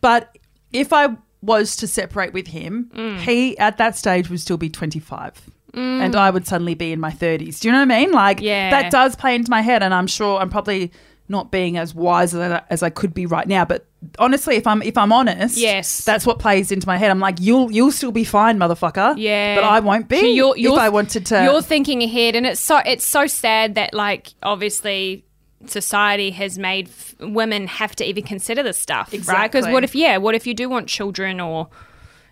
But 0.00 0.36
if 0.76 0.92
I 0.92 1.08
was 1.42 1.76
to 1.76 1.86
separate 1.86 2.32
with 2.32 2.48
him, 2.48 2.90
Mm. 2.94 3.18
he 3.20 3.56
at 3.58 3.78
that 3.78 3.96
stage 3.96 4.28
would 4.30 4.40
still 4.40 4.56
be 4.56 4.68
25. 4.70 5.32
And 5.74 6.16
I 6.16 6.30
would 6.30 6.46
suddenly 6.46 6.74
be 6.74 6.90
in 6.90 7.00
my 7.00 7.10
30s. 7.10 7.60
Do 7.60 7.68
you 7.68 7.72
know 7.72 7.80
what 7.80 7.92
I 7.92 7.98
mean? 8.00 8.10
Like, 8.10 8.40
Yeah. 8.40 8.70
that 8.70 8.90
does 8.90 9.14
play 9.14 9.34
into 9.34 9.50
my 9.50 9.60
head. 9.60 9.82
And 9.82 9.92
I'm 9.92 10.06
sure 10.06 10.40
I'm 10.40 10.48
probably 10.48 10.90
not 11.28 11.50
being 11.50 11.76
as 11.76 11.94
wise 11.94 12.34
as 12.34 12.40
I, 12.50 12.62
as 12.70 12.82
I 12.82 12.88
could 12.88 13.12
be 13.12 13.26
right 13.26 13.46
now. 13.46 13.66
But 13.66 13.84
honestly, 14.18 14.56
if 14.56 14.66
I'm 14.66 14.80
if 14.80 14.96
I'm 14.96 15.12
honest, 15.12 15.58
Yes. 15.58 16.02
that's 16.02 16.24
what 16.24 16.38
plays 16.38 16.72
into 16.72 16.86
my 16.86 16.96
head. 16.96 17.10
I'm 17.10 17.20
like, 17.20 17.36
you'll 17.40 17.70
you'll 17.70 17.92
still 17.92 18.12
be 18.12 18.24
fine, 18.24 18.58
motherfucker. 18.58 19.16
Yeah, 19.18 19.54
but 19.56 19.64
I 19.64 19.80
won't 19.80 20.08
be 20.08 20.20
So 20.20 20.24
you're, 20.26 20.56
you're, 20.56 20.72
if 20.72 20.78
I 20.78 20.88
wanted 20.88 21.26
to. 21.26 21.44
You're 21.44 21.60
thinking 21.60 22.02
ahead, 22.02 22.36
and 22.36 22.46
it's 22.46 22.60
so 22.60 22.78
it's 22.78 23.04
so 23.04 23.26
sad 23.26 23.74
that 23.74 23.92
like 23.92 24.32
obviously 24.42 25.25
society 25.70 26.30
has 26.32 26.58
made 26.58 26.88
f- 26.88 27.14
women 27.20 27.66
have 27.66 27.94
to 27.96 28.04
even 28.04 28.24
consider 28.24 28.62
this 28.62 28.78
stuff, 28.78 29.12
right? 29.28 29.50
Because 29.50 29.66
what 29.66 29.84
if 29.84 29.94
yeah, 29.94 30.16
what 30.18 30.34
if 30.34 30.46
you 30.46 30.54
do 30.54 30.68
want 30.68 30.88
children 30.88 31.40
or 31.40 31.68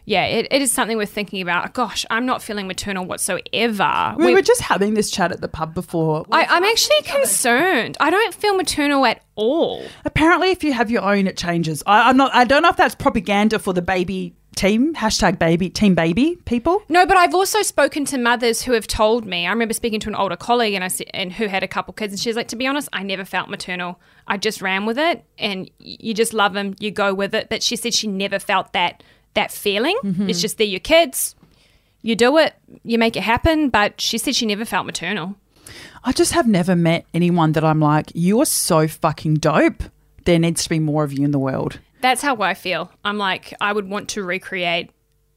yeah, 0.07 0.27
it, 0.27 0.49
it 0.51 0.61
is 0.61 0.71
something 0.71 0.99
we're 0.99 1.07
thinking 1.07 1.41
about. 1.41 1.73
Gosh, 1.73 2.05
I'm 2.11 2.27
not 2.27 2.43
feeling 2.43 2.67
maternal 2.67 3.07
whatsoever. 3.07 4.15
we 4.19 4.27
We- 4.27 4.35
were 4.35 4.43
just 4.43 4.61
having 4.61 4.93
this 4.95 5.11
chat 5.11 5.33
at 5.33 5.41
the 5.41 5.49
pub 5.49 5.73
before. 5.75 6.27
I, 6.31 6.45
I'm 6.45 6.63
actually 6.65 7.01
concerned. 7.05 7.97
I 8.01 8.11
don't 8.11 8.35
feel 8.35 8.55
maternal 8.55 9.07
at 9.07 9.23
all. 9.35 9.83
Apparently, 10.05 10.51
if 10.51 10.63
you 10.63 10.73
have 10.75 10.91
your 10.91 11.03
own, 11.03 11.27
it 11.27 11.37
changes. 11.37 11.83
I, 11.87 12.11
I'm 12.11 12.17
not. 12.17 12.35
I 12.35 12.45
don't 12.45 12.63
know 12.63 12.69
if 12.69 12.77
that's 12.77 12.95
propaganda 12.95 13.59
for 13.59 13.73
the 13.73 13.83
baby 13.83 14.35
team 14.55 14.95
hashtag 14.95 15.39
baby 15.39 15.69
team 15.69 15.95
baby 15.95 16.37
people. 16.45 16.83
No, 16.89 17.05
but 17.07 17.17
I've 17.17 17.35
also 17.35 17.63
spoken 17.63 18.05
to 18.07 18.19
mothers 18.19 18.63
who 18.63 18.73
have 18.73 18.87
told 18.87 19.27
me. 19.27 19.47
I 19.47 19.51
remember 19.51 19.75
speaking 19.75 20.01
to 20.01 20.09
an 20.09 20.15
older 20.15 20.37
colleague, 20.37 20.75
and 20.75 20.85
I 20.85 20.89
said, 20.89 21.09
and 21.13 21.33
who 21.33 21.47
had 21.47 21.63
a 21.63 21.69
couple 21.69 21.95
kids, 21.95 22.13
and 22.13 22.21
she's 22.21 22.37
like, 22.37 22.49
to 22.49 22.57
be 22.57 22.67
honest, 22.67 22.89
I 22.93 23.03
never 23.03 23.25
felt 23.25 23.51
maternal. 23.51 24.01
I 24.27 24.37
just 24.37 24.63
ran 24.63 24.87
with 24.87 24.99
it, 24.99 25.25
and 25.39 25.71
you 25.79 26.15
just 26.15 26.33
love 26.33 26.53
them, 26.53 26.75
you 26.79 26.91
go 26.91 27.13
with 27.13 27.35
it. 27.35 27.49
But 27.49 27.63
she 27.63 27.77
said 27.77 27.95
she 27.95 28.07
never 28.07 28.39
felt 28.39 28.73
that 28.73 29.03
that 29.35 29.53
feeling. 29.53 29.99
Mm-hmm. 30.03 30.31
It's 30.31 30.41
just 30.41 30.59
they're 30.59 30.67
your 30.67 30.81
kids. 30.81 31.35
You 32.03 32.15
do 32.17 32.37
it, 32.39 32.55
you 32.83 32.99
make 32.99 33.17
it 33.17 33.23
happen. 33.23 33.69
But 33.71 34.01
she 34.01 34.19
said 34.19 34.35
she 34.35 34.47
never 34.47 34.65
felt 34.65 34.87
maternal. 34.87 35.37
I 36.05 36.13
just 36.13 36.33
have 36.33 36.47
never 36.47 36.77
met 36.77 37.07
anyone 37.15 37.53
that 37.53 37.65
I'm 37.65 37.81
like, 37.81 38.13
you 38.15 38.41
are 38.41 38.47
so 38.47 38.87
fucking 38.87 39.37
dope. 39.37 39.85
There 40.25 40.39
needs 40.39 40.63
to 40.65 40.69
be 40.69 40.79
more 40.79 41.05
of 41.05 41.13
you 41.13 41.25
in 41.25 41.31
the 41.31 41.39
world. 41.39 41.81
That's 42.05 42.21
how 42.23 42.37
I 42.43 42.55
feel. 42.55 42.91
I'm 43.05 43.19
like, 43.19 43.55
I 43.61 43.73
would 43.73 43.89
want 43.89 44.11
to 44.11 44.23
recreate 44.23 44.91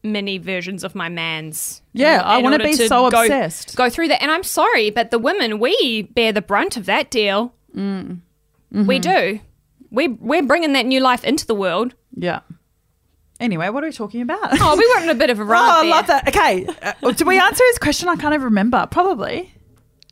many 0.04 0.38
versions 0.38 0.84
of 0.84 0.94
my 0.96 1.10
man's. 1.10 1.82
Yeah, 1.94 2.22
I 2.24 2.38
wanna 2.40 2.60
be 2.60 2.74
so 2.74 3.10
go- 3.10 3.22
obsessed. 3.22 3.76
Go 3.76 3.90
through 3.90 4.10
that, 4.10 4.22
and 4.22 4.30
I'm 4.30 4.44
sorry, 4.44 4.90
but 4.90 5.10
the 5.12 5.18
women 5.20 5.60
we 5.60 6.04
bear 6.04 6.32
the 6.32 6.42
brunt 6.42 6.78
of 6.78 6.86
that 6.86 7.10
deal. 7.10 7.54
Mm. 7.76 8.20
We 8.72 9.00
Mm-hmm. 9.00 9.12
do. 9.36 9.40
We 9.92 10.08
we're 10.10 10.44
bringing 10.44 10.74
that 10.74 10.86
new 10.86 11.00
life 11.00 11.24
into 11.24 11.46
the 11.48 11.56
world. 11.56 11.96
Yeah. 12.16 12.42
Anyway, 13.40 13.70
what 13.70 13.84
are 13.84 13.88
we 13.88 13.94
talking 13.94 14.22
about? 14.22 14.40
Oh, 14.60 14.76
we 14.76 14.86
went 14.96 15.04
in 15.04 15.10
a 15.10 15.20
bit 15.20 15.30
of 15.30 15.40
a 15.40 15.44
Oh, 15.46 15.46
rant 15.46 15.64
I 15.72 15.82
there. 15.84 15.92
love 15.92 16.08
that. 16.08 16.28
Okay, 16.28 16.68
uh, 16.82 17.12
did 17.14 17.26
we 17.28 17.40
answer 17.40 17.64
his 17.70 17.78
question? 17.78 18.10
I 18.10 18.16
can't 18.18 18.34
even 18.34 18.46
remember. 18.46 18.88
Probably. 18.92 19.54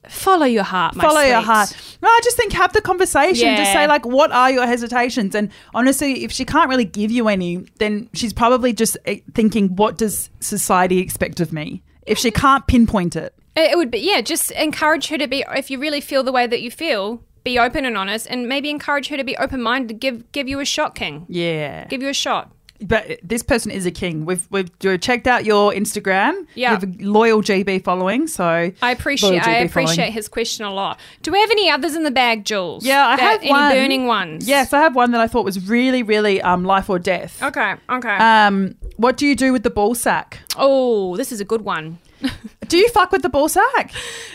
Follow 0.10 0.46
your 0.46 0.64
heart, 0.64 0.96
my 0.96 1.04
Follow 1.04 1.22
your 1.22 1.42
heart. 1.42 1.76
No, 2.02 2.08
I 2.08 2.20
just 2.24 2.38
think 2.38 2.54
have 2.54 2.74
the 2.74 2.82
conversation. 2.82 3.56
Just 3.56 3.72
say 3.72 3.88
like, 3.88 4.06
what 4.06 4.32
are 4.32 4.52
your 4.52 4.66
hesitations? 4.66 5.36
And 5.36 5.50
honestly, 5.74 6.24
if 6.24 6.32
she 6.32 6.46
can't 6.46 6.70
really 6.70 6.86
give 6.86 7.12
you 7.12 7.28
any, 7.28 7.58
then 7.80 8.10
she's 8.14 8.34
probably 8.34 8.74
just 8.74 8.98
eh, 9.06 9.20
thinking, 9.34 9.76
what 9.76 9.98
does 9.98 10.30
society 10.40 11.00
expect 11.00 11.40
of 11.40 11.52
me? 11.52 11.84
If 12.06 12.18
she 12.18 12.32
can't 12.32 12.66
pinpoint 12.68 13.16
it. 13.16 13.34
It 13.56 13.72
it 13.72 13.78
would 13.78 13.92
be 13.92 14.00
yeah. 14.00 14.22
Just 14.22 14.52
encourage 14.52 15.08
her 15.08 15.18
to 15.18 15.28
be. 15.28 15.44
If 15.56 15.70
you 15.70 15.80
really 15.80 16.02
feel 16.02 16.24
the 16.24 16.32
way 16.32 16.46
that 16.46 16.62
you 16.62 16.70
feel, 16.70 17.24
be 17.44 17.58
open 17.58 17.86
and 17.86 17.98
honest, 17.98 18.28
and 18.30 18.48
maybe 18.48 18.70
encourage 18.70 19.08
her 19.08 19.18
to 19.18 19.24
be 19.24 19.38
open 19.38 19.62
minded. 19.62 20.00
Give 20.00 20.30
give 20.32 20.48
you 20.48 20.60
a 20.60 20.66
shot, 20.66 20.96
King. 20.96 21.26
Yeah. 21.30 21.88
Give 21.88 22.02
you 22.02 22.10
a 22.10 22.14
shot. 22.14 22.52
But 22.82 23.20
this 23.24 23.42
person 23.42 23.72
is 23.72 23.86
a 23.86 23.92
king. 23.92 24.26
We've 24.26 24.48
we've 24.52 24.70
checked 25.00 25.28
out 25.28 25.46
your 25.46 25.72
Instagram. 25.72 26.46
Yeah. 26.56 26.72
you 26.72 26.80
have 26.80 26.84
a 26.84 27.04
loyal 27.04 27.42
GB 27.42 27.84
following. 27.84 28.28
So 28.28 28.44
I 28.82 28.92
appreciate 28.92 29.48
I 29.48 29.60
appreciate 29.60 29.96
following. 29.96 30.12
his 30.12 30.28
question 30.28 30.66
a 30.66 30.74
lot. 30.74 31.00
Do 31.22 31.32
we 31.32 31.40
have 31.40 31.52
any 31.52 31.70
others 31.70 31.96
in 31.96 32.04
the 32.04 32.12
bag, 32.12 32.44
Jules? 32.46 32.86
Yeah, 32.86 33.06
I 33.08 33.16
That- 33.16 33.20
have 33.22 33.42
any 33.42 33.50
one. 33.52 33.72
burning 33.72 34.08
ones. 34.08 34.48
Yes, 34.48 34.74
I 34.74 34.80
have 34.82 34.96
one 34.96 35.12
that 35.12 35.22
I 35.22 35.28
thought 35.28 35.46
was 35.46 35.68
really, 35.70 36.04
really 36.04 36.42
um, 36.42 36.64
life 36.66 36.90
or 36.90 37.00
death. 37.00 37.42
Okay. 37.42 37.76
Okay. 37.90 38.16
Um, 38.18 38.76
what 38.98 39.18
do 39.18 39.26
you 39.26 39.36
do 39.36 39.54
with 39.54 39.64
the 39.64 39.70
ball 39.70 39.96
sack? 39.96 40.40
oh, 40.58 41.16
this 41.18 41.32
is 41.32 41.40
a 41.42 41.46
good 41.46 41.62
one. 41.62 42.00
Do 42.70 42.78
you 42.78 42.88
fuck 42.90 43.12
with 43.12 43.22
the 43.22 43.30
ball 43.30 43.48
sack? 43.50 43.92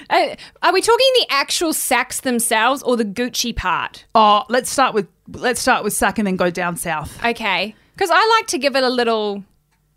Uh, 0.08 0.36
are 0.62 0.72
we 0.72 0.80
talking 0.80 1.06
the 1.20 1.26
actual 1.30 1.72
sacks 1.72 2.20
themselves 2.20 2.82
or 2.82 2.96
the 2.96 3.04
Gucci 3.04 3.56
part? 3.56 4.04
Oh, 4.14 4.44
let's 4.48 4.70
start 4.70 4.94
with 4.94 5.08
let's 5.32 5.60
start 5.60 5.82
with 5.82 5.92
sack 5.94 6.18
and 6.18 6.26
then 6.26 6.36
go 6.36 6.50
down 6.50 6.76
south. 6.76 7.18
Okay, 7.24 7.74
because 8.00 8.10
I 8.10 8.36
like 8.38 8.46
to 8.48 8.58
give 8.58 8.76
it 8.76 8.82
a 8.82 8.88
little, 8.88 9.44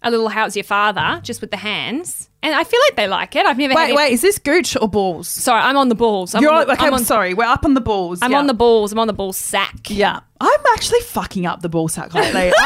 a 0.02 0.12
little. 0.12 0.28
How's 0.28 0.58
your 0.58 0.66
father? 0.66 1.22
Just 1.24 1.40
with 1.40 1.52
the 1.52 1.58
hands, 1.58 2.30
and 2.42 2.54
I 2.54 2.66
feel 2.66 2.82
like 2.90 2.98
they 2.98 3.08
like 3.08 3.34
it. 3.38 3.46
I've 3.46 3.58
never. 3.58 3.74
had 3.74 3.86
Wait, 3.86 3.92
it- 3.92 3.96
wait, 3.96 4.12
is 4.12 4.22
this 4.22 4.38
gooch 4.38 4.76
or 4.80 4.90
balls? 4.90 5.30
Sorry, 5.30 5.62
I'm 5.62 5.78
on 5.78 5.88
the 5.88 5.96
balls. 5.96 6.36
I'm 6.36 6.42
You're 6.42 6.52
on 6.52 6.68
the, 6.68 6.74
okay. 6.74 6.88
I'm 6.88 6.94
on, 6.94 7.06
sorry. 7.06 7.34
We're 7.34 7.46
up 7.46 7.64
on 7.64 7.76
the 7.76 7.82
balls. 7.82 8.20
I'm 8.22 8.32
yeah. 8.32 8.40
on 8.40 8.48
the 8.48 8.54
balls. 8.54 8.92
I'm 8.92 9.00
on 9.00 9.08
the 9.08 9.14
ball 9.14 9.32
sack. 9.32 9.90
Yeah, 9.90 10.20
I'm 10.42 10.60
actually 10.74 11.00
fucking 11.00 11.46
up 11.46 11.62
the 11.62 11.70
ball 11.70 11.88
sack 11.88 12.14
lately. 12.14 12.52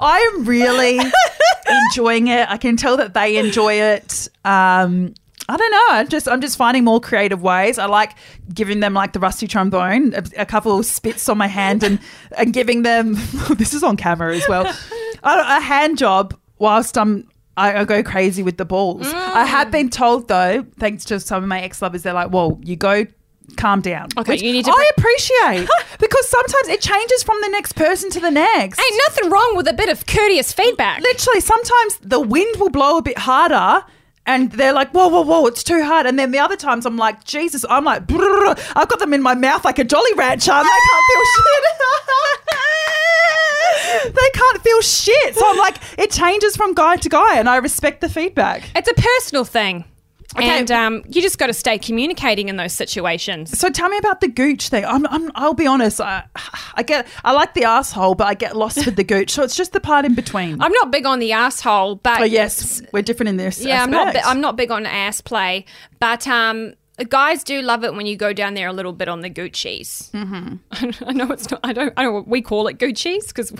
I 0.00 0.32
am 0.34 0.44
really 0.44 0.98
enjoying 1.86 2.26
it. 2.26 2.50
I 2.50 2.56
can 2.56 2.76
tell 2.76 2.96
that 2.96 3.14
they 3.14 3.36
enjoy 3.36 3.74
it. 3.74 4.28
Um, 4.44 5.14
I 5.48 5.56
don't 5.56 5.70
know. 5.70 5.86
I'm 5.90 6.08
just 6.08 6.28
I'm 6.28 6.40
just 6.40 6.56
finding 6.56 6.84
more 6.84 7.00
creative 7.00 7.42
ways. 7.42 7.78
I 7.78 7.86
like 7.86 8.16
giving 8.52 8.80
them 8.80 8.94
like 8.94 9.12
the 9.12 9.20
rusty 9.20 9.46
trombone, 9.46 10.14
a, 10.14 10.24
a 10.38 10.46
couple 10.46 10.78
of 10.78 10.86
spits 10.86 11.28
on 11.28 11.38
my 11.38 11.46
hand, 11.46 11.82
and 11.82 12.00
and 12.36 12.52
giving 12.52 12.82
them. 12.82 13.14
this 13.56 13.72
is 13.72 13.82
on 13.82 13.96
camera 13.96 14.34
as 14.34 14.46
well. 14.48 14.66
a, 15.22 15.56
a 15.56 15.60
hand 15.60 15.98
job 15.98 16.38
whilst 16.58 16.98
I'm. 16.98 17.28
I, 17.58 17.80
I 17.80 17.84
go 17.84 18.02
crazy 18.02 18.42
with 18.42 18.58
the 18.58 18.66
balls. 18.66 19.06
I 19.06 19.44
mm. 19.44 19.46
have 19.46 19.70
been 19.70 19.88
told 19.88 20.28
though, 20.28 20.66
thanks 20.78 21.06
to 21.06 21.18
some 21.18 21.42
of 21.42 21.48
my 21.48 21.62
ex 21.62 21.80
lovers, 21.80 22.02
they're 22.02 22.12
like, 22.12 22.30
"Well, 22.30 22.58
you 22.62 22.76
go." 22.76 23.06
Calm 23.56 23.80
down. 23.80 24.08
Okay, 24.18 24.36
you 24.36 24.50
need 24.52 24.64
to 24.64 24.72
I 24.72 24.90
appreciate 24.98 25.68
because 26.00 26.28
sometimes 26.28 26.66
it 26.66 26.80
changes 26.80 27.22
from 27.22 27.40
the 27.42 27.48
next 27.48 27.74
person 27.74 28.10
to 28.10 28.18
the 28.18 28.30
next. 28.30 28.76
Ain't 28.76 29.02
nothing 29.06 29.30
wrong 29.30 29.54
with 29.56 29.68
a 29.68 29.72
bit 29.72 29.88
of 29.88 30.04
courteous 30.04 30.52
feedback. 30.52 31.00
Literally, 31.00 31.40
sometimes 31.40 31.98
the 31.98 32.18
wind 32.18 32.56
will 32.56 32.70
blow 32.70 32.98
a 32.98 33.02
bit 33.02 33.16
harder. 33.16 33.86
And 34.26 34.50
they're 34.52 34.72
like, 34.72 34.90
whoa, 34.90 35.08
whoa, 35.08 35.22
whoa, 35.22 35.46
it's 35.46 35.62
too 35.62 35.84
hard. 35.84 36.04
And 36.06 36.18
then 36.18 36.32
the 36.32 36.38
other 36.40 36.56
times 36.56 36.84
I'm 36.84 36.96
like, 36.96 37.22
Jesus, 37.24 37.64
I'm 37.70 37.84
like, 37.84 38.02
I've 38.10 38.88
got 38.88 38.98
them 38.98 39.14
in 39.14 39.22
my 39.22 39.34
mouth 39.34 39.64
like 39.64 39.78
a 39.78 39.84
Jolly 39.84 40.12
Rancher 40.14 40.52
and 40.52 40.66
they 40.66 40.70
can't 40.90 41.06
feel 41.06 41.24
shit. 41.36 41.64
they 44.14 44.30
can't 44.34 44.62
feel 44.62 44.80
shit. 44.82 45.34
So 45.36 45.48
I'm 45.48 45.58
like, 45.58 45.76
it 45.98 46.10
changes 46.10 46.56
from 46.56 46.74
guy 46.74 46.96
to 46.96 47.08
guy 47.08 47.38
and 47.38 47.48
I 47.48 47.56
respect 47.58 48.00
the 48.00 48.08
feedback. 48.08 48.64
It's 48.74 48.88
a 48.88 48.94
personal 48.94 49.44
thing. 49.44 49.84
Okay. 50.36 50.58
And 50.58 50.70
um, 50.70 51.02
you 51.08 51.22
just 51.22 51.38
got 51.38 51.46
to 51.48 51.52
stay 51.54 51.78
communicating 51.78 52.48
in 52.48 52.56
those 52.56 52.72
situations. 52.72 53.58
So 53.58 53.70
tell 53.70 53.88
me 53.88 53.96
about 53.98 54.20
the 54.20 54.28
gooch 54.28 54.68
thing. 54.68 54.84
I'm, 54.84 55.06
I'm, 55.06 55.30
I'll 55.34 55.54
be 55.54 55.66
honest. 55.66 56.00
I, 56.00 56.24
I 56.74 56.82
get, 56.82 57.06
I 57.24 57.32
like 57.32 57.54
the 57.54 57.64
asshole, 57.64 58.14
but 58.14 58.26
I 58.26 58.34
get 58.34 58.56
lost 58.56 58.84
with 58.84 58.96
the 58.96 59.04
gooch. 59.04 59.30
So 59.30 59.42
it's 59.42 59.56
just 59.56 59.72
the 59.72 59.80
part 59.80 60.04
in 60.04 60.14
between. 60.14 60.60
I'm 60.60 60.72
not 60.72 60.90
big 60.90 61.06
on 61.06 61.18
the 61.18 61.32
asshole, 61.32 61.96
but 61.96 62.20
Oh 62.20 62.24
yes, 62.24 62.82
we're 62.92 63.02
different 63.02 63.28
in 63.30 63.36
this. 63.36 63.60
yeah, 63.60 63.82
I'm 63.82 63.90
not. 63.90 64.14
I'm 64.24 64.40
not 64.40 64.56
big 64.56 64.70
on 64.70 64.86
ass 64.86 65.20
play, 65.20 65.64
but 66.00 66.26
um, 66.28 66.74
guys 67.08 67.42
do 67.44 67.62
love 67.62 67.84
it 67.84 67.94
when 67.94 68.06
you 68.06 68.16
go 68.16 68.32
down 68.32 68.54
there 68.54 68.68
a 68.68 68.72
little 68.72 68.92
bit 68.92 69.08
on 69.08 69.20
the 69.20 69.30
Gucci's. 69.30 70.10
Mm-hmm. 70.12 71.04
I 71.08 71.12
know 71.12 71.30
it's 71.32 71.50
not. 71.50 71.60
I 71.64 71.72
don't. 71.72 71.92
I 71.96 72.02
know 72.04 72.12
what 72.12 72.28
we 72.28 72.42
call 72.42 72.66
it 72.68 72.78
Gucci's 72.78 73.28
because 73.28 73.52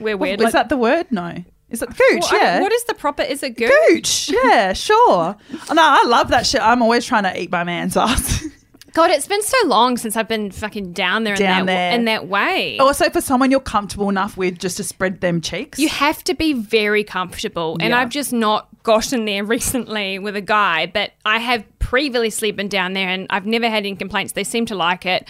we're 0.00 0.16
weird. 0.16 0.40
Is 0.40 0.44
Like- 0.44 0.52
that 0.54 0.68
the 0.68 0.76
word? 0.76 1.06
No. 1.10 1.44
Is 1.72 1.82
it 1.82 1.88
gooch? 1.88 2.22
Well, 2.30 2.40
yeah. 2.40 2.60
what 2.60 2.72
is 2.72 2.84
the 2.84 2.94
proper? 2.94 3.22
Is 3.22 3.42
it 3.42 3.56
Gooch? 3.56 3.70
gooch? 3.88 4.30
Yeah, 4.44 4.72
sure. 4.74 5.36
No, 5.72 5.82
I 5.82 6.04
love 6.06 6.28
that 6.28 6.46
shit. 6.46 6.60
I'm 6.62 6.82
always 6.82 7.04
trying 7.04 7.24
to 7.24 7.40
eat 7.40 7.50
my 7.50 7.64
man's 7.64 7.96
ass. 7.96 8.44
God, 8.92 9.10
it's 9.10 9.26
been 9.26 9.42
so 9.42 9.56
long 9.68 9.96
since 9.96 10.16
I've 10.18 10.28
been 10.28 10.50
fucking 10.50 10.92
down 10.92 11.24
there, 11.24 11.34
Down 11.34 11.60
in, 11.60 11.66
that, 11.66 11.72
there. 11.72 11.92
in 11.92 12.04
that 12.04 12.28
way. 12.28 12.76
also, 12.78 13.08
for 13.08 13.22
someone 13.22 13.50
you're 13.50 13.58
comfortable 13.58 14.10
enough 14.10 14.36
with, 14.36 14.58
just 14.58 14.76
to 14.76 14.84
spread 14.84 15.22
them 15.22 15.40
cheeks. 15.40 15.78
You 15.78 15.88
have 15.88 16.22
to 16.24 16.34
be 16.34 16.52
very 16.52 17.02
comfortable. 17.02 17.78
And 17.80 17.90
Yeah. 17.90 18.00
I've 18.00 18.10
just 18.10 18.34
not 18.34 18.68
gotten 18.82 19.24
there 19.24 19.44
recently 19.56 20.18
with 20.18 20.36
a 20.36 20.42
guy, 20.42 20.84
but 20.86 21.12
I 21.24 21.38
have 21.38 21.64
previously 21.78 22.50
been 22.52 22.68
down 22.68 22.92
there 22.92 23.08
and 23.08 23.26
I've 23.30 23.46
never 23.46 23.70
had 23.70 23.78
any 23.86 23.96
complaints. 23.96 24.34
They 24.34 24.44
seem 24.44 24.66
to 24.66 24.74
like 24.74 25.06
it. 25.06 25.26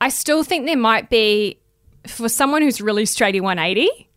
I 0.00 0.08
still 0.08 0.42
think 0.42 0.64
there 0.64 0.76
might 0.78 1.10
be, 1.10 1.58
for 2.06 2.30
someone 2.30 2.62
who's 2.62 2.80
really 2.80 3.04
straighty 3.04 3.42
180, 3.42 4.08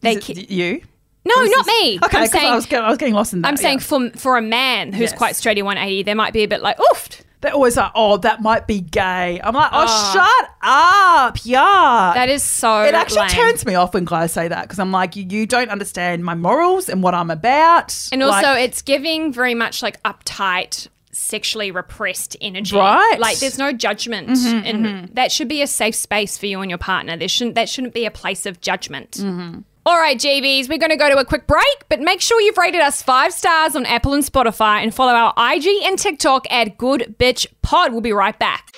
they 0.00 0.14
it 0.16 0.50
you? 0.50 0.82
No, 1.24 1.34
not 1.34 1.66
this- 1.66 1.82
me. 1.82 1.98
Okay, 2.02 2.18
I'm 2.18 2.26
saying, 2.26 2.52
I 2.52 2.54
was, 2.54 2.66
getting, 2.66 2.84
I 2.84 2.88
was 2.88 2.98
getting 2.98 3.14
lost 3.14 3.32
in 3.32 3.42
that. 3.42 3.48
I'm 3.48 3.56
saying 3.56 3.78
yeah. 3.78 3.84
for, 3.84 4.10
for 4.16 4.36
a 4.38 4.42
man 4.42 4.92
who's 4.92 5.10
Yes. 5.10 5.12
quite 5.18 5.34
straighty 5.34 5.62
180, 5.62 6.02
there 6.04 6.14
might 6.14 6.32
be 6.32 6.42
a 6.44 6.48
bit 6.48 6.62
like, 6.62 6.78
oof. 6.80 7.08
they're 7.42 7.52
always 7.54 7.76
like, 7.76 7.92
"Oh, 7.94 8.16
that 8.18 8.40
might 8.42 8.66
be 8.66 8.80
gay." 8.80 9.40
I'm 9.42 9.54
like, 9.54 9.70
"Oh, 9.72 9.86
Oh. 9.88 10.12
shut 10.12 10.50
up, 10.62 11.38
yeah." 11.44 12.12
That 12.14 12.28
is 12.28 12.42
so 12.42 12.82
it 12.82 12.94
actually 12.94 13.20
lame. 13.20 13.30
turns 13.30 13.64
me 13.66 13.74
off 13.74 13.94
when 13.94 14.04
guys 14.04 14.32
say 14.32 14.48
that 14.48 14.62
because 14.62 14.78
I'm 14.78 14.92
like, 14.92 15.16
you, 15.16 15.24
you 15.28 15.46
don't 15.46 15.70
understand 15.70 16.24
my 16.24 16.34
morals 16.34 16.88
and 16.88 17.02
what 17.02 17.14
I'm 17.14 17.30
about. 17.30 18.08
And 18.12 18.22
also, 18.22 18.42
Like, 18.42 18.68
it's 18.68 18.82
giving 18.82 19.32
very 19.32 19.54
much 19.54 19.82
like 19.82 20.02
uptight, 20.02 20.88
sexually 21.12 21.70
repressed 21.70 22.36
energy. 22.40 22.76
Right. 22.76 23.12
Mm-hmm, 23.12 23.22
Like 23.22 23.38
there's 23.38 23.58
no 23.58 23.72
judgment, 23.72 24.30
and 24.38 25.08
that 25.14 25.32
should 25.32 25.48
be 25.48 25.62
a 25.62 25.66
safe 25.66 25.94
space 25.94 26.36
for 26.38 26.46
you 26.46 26.60
and 26.60 26.70
your 26.70 26.78
partner. 26.78 27.16
There 27.16 27.28
shouldn't 27.28 27.54
that 27.56 27.68
shouldn't 27.68 27.94
be 27.94 28.04
a 28.06 28.10
place 28.10 28.44
of 28.46 28.60
judgment. 28.60 29.12
Mm-hmm. 29.12 29.60
All 29.86 29.96
right, 29.98 30.16
GBs, 30.18 30.68
we're 30.68 30.78
going 30.78 30.90
to 30.90 30.96
go 30.96 31.08
to 31.08 31.16
a 31.16 31.24
quick 31.24 31.46
break, 31.46 31.64
but 31.88 32.00
make 32.00 32.20
sure 32.20 32.38
you've 32.40 32.58
rated 32.58 32.82
us 32.82 33.02
five 33.02 33.32
stars 33.32 33.74
on 33.74 33.86
Apple 33.86 34.12
and 34.12 34.22
Spotify 34.22 34.82
and 34.82 34.94
follow 34.94 35.12
our 35.12 35.32
IG 35.54 35.66
and 35.84 35.98
TikTok 35.98 36.46
at 36.50 36.76
Good 36.76 37.16
Bitch 37.18 37.46
Pod. 37.62 37.92
We'll 37.92 38.02
be 38.02 38.12
right 38.12 38.38
back. 38.38 38.70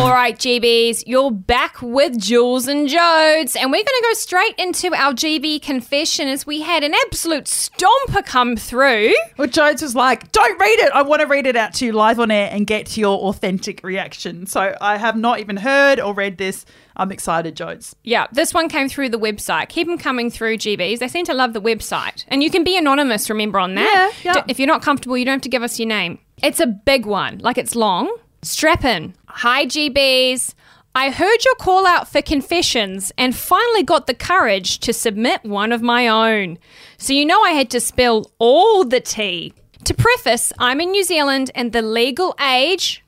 All 0.00 0.12
right, 0.16 0.34
GBs, 0.36 1.04
you're 1.06 1.30
back 1.30 1.82
with 1.82 2.18
Jules 2.18 2.68
and 2.68 2.88
Jodes, 2.88 3.54
and 3.54 3.70
we're 3.70 3.84
going 3.84 3.84
to 3.84 4.06
go 4.08 4.14
straight 4.14 4.54
into 4.58 4.94
our 4.94 5.12
GB 5.12 5.60
confession 5.60 6.26
as 6.26 6.46
we 6.46 6.62
had 6.62 6.82
an 6.82 6.94
absolute 7.06 7.44
stomper 7.44 8.24
come 8.24 8.56
through. 8.56 9.12
Well, 9.36 9.46
Jodes 9.46 9.82
was 9.82 9.94
like, 9.94 10.32
"Don't 10.32 10.58
read 10.58 10.78
it. 10.78 10.90
I 10.94 11.02
want 11.02 11.20
to 11.20 11.26
read 11.26 11.46
it 11.46 11.54
out 11.54 11.74
to 11.74 11.86
you 11.86 11.92
live 11.92 12.18
on 12.18 12.30
air 12.30 12.48
and 12.50 12.66
get 12.66 12.96
your 12.96 13.18
authentic 13.28 13.84
reaction." 13.84 14.46
So 14.46 14.74
I 14.80 14.96
have 14.96 15.16
not 15.16 15.38
even 15.38 15.58
heard 15.58 16.00
or 16.00 16.14
read 16.14 16.38
this. 16.38 16.64
I'm 16.96 17.12
excited, 17.12 17.54
Jodes. 17.54 17.94
Yeah, 18.02 18.26
this 18.32 18.54
one 18.54 18.70
came 18.70 18.88
through 18.88 19.10
the 19.10 19.18
website. 19.18 19.68
Keep 19.68 19.86
them 19.86 19.98
coming 19.98 20.30
through, 20.30 20.56
GBs. 20.56 20.98
They 20.98 21.08
seem 21.08 21.26
to 21.26 21.34
love 21.34 21.52
the 21.52 21.60
website. 21.60 22.24
And 22.28 22.42
you 22.42 22.50
can 22.50 22.64
be 22.64 22.76
anonymous, 22.76 23.28
remember, 23.28 23.58
on 23.60 23.74
that. 23.74 24.14
Yeah, 24.24 24.34
yeah. 24.34 24.44
If 24.48 24.58
you're 24.58 24.66
not 24.66 24.80
comfortable, 24.80 25.18
you 25.18 25.26
don't 25.26 25.34
have 25.34 25.42
to 25.42 25.50
give 25.50 25.62
us 25.62 25.78
your 25.78 25.88
name. 25.88 26.18
It's 26.42 26.58
a 26.58 26.66
big 26.66 27.04
one, 27.04 27.38
like 27.38 27.58
it's 27.58 27.76
long. 27.76 28.10
Strap. 28.42 28.82
Hi, 28.82 29.66
GBs. 29.66 30.54
I 30.94 31.10
heard 31.10 31.44
your 31.44 31.54
call 31.56 31.86
out 31.86 32.08
for 32.08 32.22
confessions 32.22 33.12
and 33.18 33.36
finally 33.36 33.82
got 33.82 34.06
the 34.06 34.14
courage 34.14 34.78
to 34.80 34.92
submit 34.92 35.44
one 35.44 35.72
of 35.72 35.82
my 35.82 36.08
own. 36.08 36.58
So, 36.96 37.12
you 37.12 37.26
know, 37.26 37.40
I 37.42 37.50
had 37.50 37.70
to 37.70 37.80
spill 37.80 38.32
all 38.38 38.84
the 38.84 39.00
tea. 39.00 39.52
To 39.84 39.94
preface, 39.94 40.52
I'm 40.58 40.80
in 40.80 40.90
New 40.90 41.04
Zealand 41.04 41.50
and 41.54 41.72
the 41.72 41.82
legal 41.82 42.34
age 42.40 43.04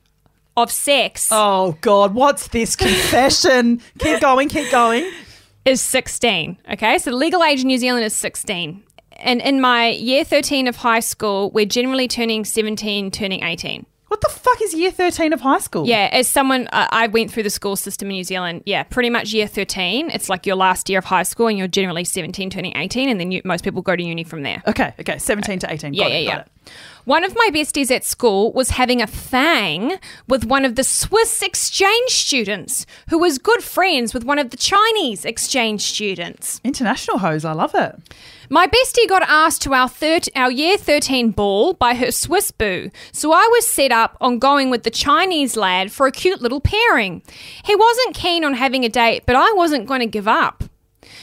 of 0.55 0.71
sex 0.71 1.29
Oh 1.31 1.77
God, 1.81 2.13
what's 2.13 2.49
this 2.49 2.75
confession? 2.75 3.81
keep 3.97 4.21
going, 4.21 4.49
keep 4.49 4.69
going. 4.71 5.11
is 5.65 5.81
16. 5.81 6.57
Okay, 6.73 6.97
so 6.99 7.09
the 7.09 7.15
legal 7.17 7.43
age 7.43 7.61
in 7.61 7.67
New 7.67 7.79
Zealand 7.79 8.05
is 8.05 8.15
16. 8.15 8.83
And 9.17 9.41
in 9.41 9.59
my 9.59 9.89
year 9.89 10.23
13 10.23 10.67
of 10.67 10.75
high 10.75 10.99
school, 10.99 11.49
we're 11.51 11.65
generally 11.65 12.07
turning 12.07 12.45
17, 12.45 13.09
turning 13.09 13.43
18. 13.43 13.85
What 14.13 14.21
the 14.21 14.29
fuck 14.29 14.61
is 14.61 14.75
year 14.75 14.91
13 14.91 15.33
of 15.33 15.41
high 15.41 15.57
school? 15.57 15.87
Yeah, 15.87 16.07
as 16.11 16.29
someone, 16.29 16.67
uh, 16.67 16.87
I 16.91 17.07
went 17.07 17.31
through 17.31 17.41
the 17.41 17.49
school 17.49 17.75
system 17.75 18.11
in 18.11 18.17
New 18.17 18.23
Zealand. 18.23 18.61
Yeah, 18.63 18.83
pretty 18.83 19.09
much 19.09 19.33
year 19.33 19.47
13. 19.47 20.11
It's 20.11 20.29
like 20.29 20.45
your 20.45 20.55
last 20.55 20.87
year 20.87 20.99
of 20.99 21.05
high 21.05 21.23
school, 21.23 21.47
and 21.47 21.57
you're 21.57 21.67
generally 21.67 22.03
17, 22.03 22.51
turning 22.51 22.77
18, 22.77 23.09
and 23.09 23.19
then 23.19 23.31
you, 23.31 23.41
most 23.43 23.63
people 23.63 23.81
go 23.81 23.95
to 23.95 24.03
uni 24.03 24.23
from 24.23 24.43
there. 24.43 24.61
Okay, 24.67 24.93
okay, 24.99 25.17
17 25.17 25.57
to 25.57 25.73
18. 25.73 25.95
Yeah, 25.95 26.03
Got 26.03 26.11
yeah, 26.11 26.17
it, 26.17 26.25
got 26.25 26.31
yeah. 26.31 26.41
it. 26.41 26.47
One 27.05 27.23
of 27.23 27.33
my 27.35 27.49
besties 27.51 27.89
at 27.89 28.05
school 28.05 28.53
was 28.53 28.69
having 28.69 29.01
a 29.01 29.07
fang 29.07 29.97
with 30.27 30.45
one 30.45 30.63
of 30.63 30.75
the 30.75 30.83
Swiss 30.83 31.41
exchange 31.41 32.11
students 32.11 32.85
who 33.09 33.17
was 33.17 33.39
good 33.39 33.63
friends 33.63 34.13
with 34.13 34.23
one 34.23 34.37
of 34.37 34.51
the 34.51 34.57
Chinese 34.57 35.25
exchange 35.25 35.81
students. 35.81 36.61
International 36.63 37.17
hose, 37.17 37.45
I 37.45 37.53
love 37.53 37.73
it. 37.73 37.95
My 38.49 38.67
bestie 38.67 39.07
got 39.07 39.23
asked 39.23 39.61
to 39.63 39.73
our 39.73 39.87
thir- 39.87 40.19
our 40.35 40.51
year 40.51 40.77
13 40.77 41.31
ball 41.31 41.73
by 41.73 41.95
her 41.95 42.11
Swiss 42.11 42.51
boo, 42.51 42.91
so 43.11 43.31
I 43.31 43.47
was 43.51 43.67
set 43.67 43.91
up 43.91 44.17
on 44.19 44.39
going 44.39 44.69
with 44.69 44.83
the 44.83 44.91
Chinese 44.91 45.55
lad 45.55 45.91
for 45.91 46.07
a 46.07 46.11
cute 46.11 46.41
little 46.41 46.59
pairing. 46.59 47.21
He 47.63 47.75
wasn't 47.75 48.15
keen 48.15 48.43
on 48.43 48.55
having 48.55 48.83
a 48.83 48.89
date, 48.89 49.23
but 49.25 49.35
I 49.35 49.53
wasn't 49.53 49.87
going 49.87 50.01
to 50.01 50.05
give 50.05 50.27
up. 50.27 50.65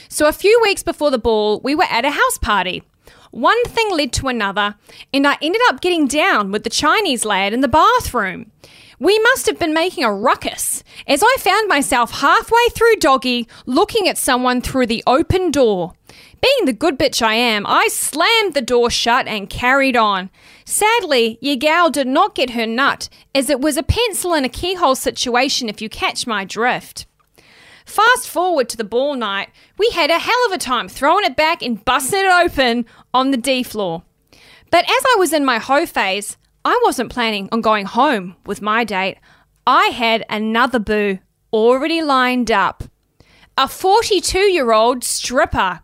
So 0.09 0.27
a 0.27 0.33
few 0.33 0.59
weeks 0.63 0.83
before 0.83 1.11
the 1.11 1.19
ball, 1.19 1.59
we 1.63 1.75
were 1.75 1.87
at 1.89 2.05
a 2.05 2.11
house 2.11 2.37
party. 2.39 2.83
One 3.31 3.63
thing 3.65 3.91
led 3.91 4.11
to 4.13 4.27
another, 4.27 4.75
and 5.13 5.25
I 5.25 5.37
ended 5.41 5.61
up 5.69 5.79
getting 5.79 6.07
down 6.07 6.51
with 6.51 6.63
the 6.63 6.69
Chinese 6.69 7.23
lad 7.23 7.53
in 7.53 7.61
the 7.61 7.67
bathroom. 7.67 8.51
We 8.99 9.17
must 9.19 9.47
have 9.47 9.57
been 9.57 9.73
making 9.73 10.03
a 10.03 10.13
ruckus 10.13 10.83
as 11.07 11.23
I 11.23 11.37
found 11.39 11.67
myself 11.67 12.11
halfway 12.11 12.67
through 12.71 12.97
doggy 12.97 13.47
looking 13.65 14.07
at 14.07 14.17
someone 14.17 14.61
through 14.61 14.87
the 14.87 15.03
open 15.07 15.49
door. 15.49 15.93
Being 16.41 16.65
the 16.65 16.73
good 16.73 16.97
bitch 16.97 17.21
I 17.21 17.35
am, 17.35 17.65
I 17.67 17.87
slammed 17.89 18.55
the 18.55 18.61
door 18.61 18.89
shut 18.89 19.27
and 19.27 19.49
carried 19.49 19.95
on. 19.95 20.31
Sadly, 20.65 21.37
your 21.39 21.55
gal 21.55 21.91
did 21.91 22.07
not 22.07 22.33
get 22.33 22.51
her 22.51 22.65
nut, 22.65 23.09
as 23.35 23.49
it 23.49 23.61
was 23.61 23.77
a 23.77 23.83
pencil 23.83 24.33
in 24.33 24.43
a 24.43 24.49
keyhole 24.49 24.95
situation 24.95 25.69
if 25.69 25.81
you 25.81 25.89
catch 25.89 26.25
my 26.25 26.43
drift. 26.43 27.05
Fast 27.85 28.27
forward 28.27 28.69
to 28.69 28.77
the 28.77 28.83
ball 28.83 29.15
night, 29.15 29.49
we 29.77 29.89
had 29.91 30.09
a 30.09 30.17
hell 30.17 30.45
of 30.47 30.51
a 30.51 30.57
time 30.57 30.87
throwing 30.87 31.25
it 31.25 31.35
back 31.35 31.61
and 31.61 31.83
busting 31.85 32.19
it 32.19 32.31
open 32.31 32.85
on 33.13 33.31
the 33.31 33.37
D 33.37 33.61
floor. 33.61 34.03
But 34.71 34.85
as 34.85 34.89
I 34.89 35.15
was 35.19 35.33
in 35.33 35.45
my 35.45 35.59
hoe 35.59 35.85
phase, 35.85 36.37
I 36.63 36.79
wasn't 36.83 37.11
planning 37.11 37.49
on 37.51 37.61
going 37.61 37.85
home 37.85 38.35
with 38.45 38.61
my 38.61 38.83
date. 38.83 39.17
I 39.67 39.87
had 39.87 40.25
another 40.29 40.79
boo 40.79 41.19
already 41.51 42.01
lined 42.01 42.49
up. 42.49 42.85
A 43.57 43.67
42 43.67 44.39
year 44.39 44.71
old 44.71 45.03
stripper. 45.03 45.81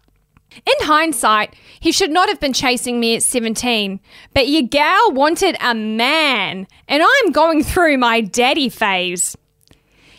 In 0.56 0.86
hindsight, 0.88 1.56
he 1.80 1.92
should 1.92 2.10
not 2.10 2.30
have 2.30 2.39
been 2.39 2.54
chasing 2.54 3.00
me 3.00 3.16
at 3.16 3.24
17, 3.24 4.00
but 4.34 4.48
your 4.48 4.63
gal 4.63 5.12
wanted 5.12 5.56
a 5.62 5.75
man, 5.75 6.68
and 6.88 7.04
I'm 7.04 7.32
going 7.32 7.63
through 7.63 7.98
my 7.98 8.22
daddy 8.22 8.70
phase. 8.70 9.38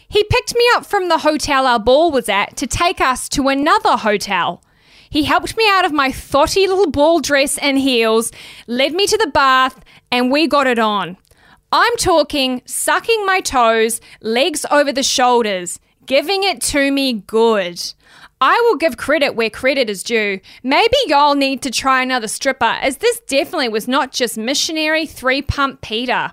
He 0.09 0.25
picked 0.25 0.55
me 0.55 0.65
up 0.75 0.87
from 0.87 1.09
the 1.09 1.19
hotel 1.19 1.67
our 1.67 1.81
ball 1.81 2.11
was 2.11 2.29
at 2.29 2.57
to 2.57 2.67
take 2.67 3.01
us 3.01 3.29
to 3.31 3.49
another 3.49 3.97
hotel. 3.97 4.63
He 5.11 5.25
helped 5.25 5.57
me 5.57 5.65
out 5.69 5.85
of 5.85 5.93
my 5.93 6.13
thotty 6.13 6.67
little 6.67 6.91
ball 6.91 7.21
dress 7.21 7.59
and 7.59 7.79
heels, 7.79 8.31
led 8.67 8.93
me 8.93 9.07
to 9.07 9.17
the 9.17 9.31
bath, 9.33 9.83
and 10.11 10.31
we 10.31 10.47
got 10.47 10.67
it 10.67 10.79
on. 10.79 11.17
I'm 11.73 11.97
talking 11.97 12.63
sucking 12.65 13.27
my 13.27 13.41
toes, 13.41 14.01
legs 14.23 14.65
over 14.71 14.93
the 14.93 15.03
shoulders, 15.03 15.79
giving 16.07 16.43
it 16.43 16.63
to 16.63 16.91
me 16.91 17.13
good. 17.13 17.83
I 18.41 18.61
will 18.67 18.77
give 18.77 18.97
credit 18.97 19.35
where 19.35 19.51
credit 19.51 19.91
is 19.91 20.03
due. 20.03 20.41
Maybe 20.63 20.97
y'all 21.07 21.35
need 21.35 21.61
to 21.63 21.71
try 21.71 22.03
another 22.03 22.29
stripper, 22.29 22.65
as 22.65 22.99
this 22.99 23.21
definitely 23.21 23.69
was 23.69 23.89
not 23.89 24.13
just 24.13 24.39
missionary 24.39 25.07
three 25.07 25.43
pump 25.43 25.81
Peter. 25.81 26.33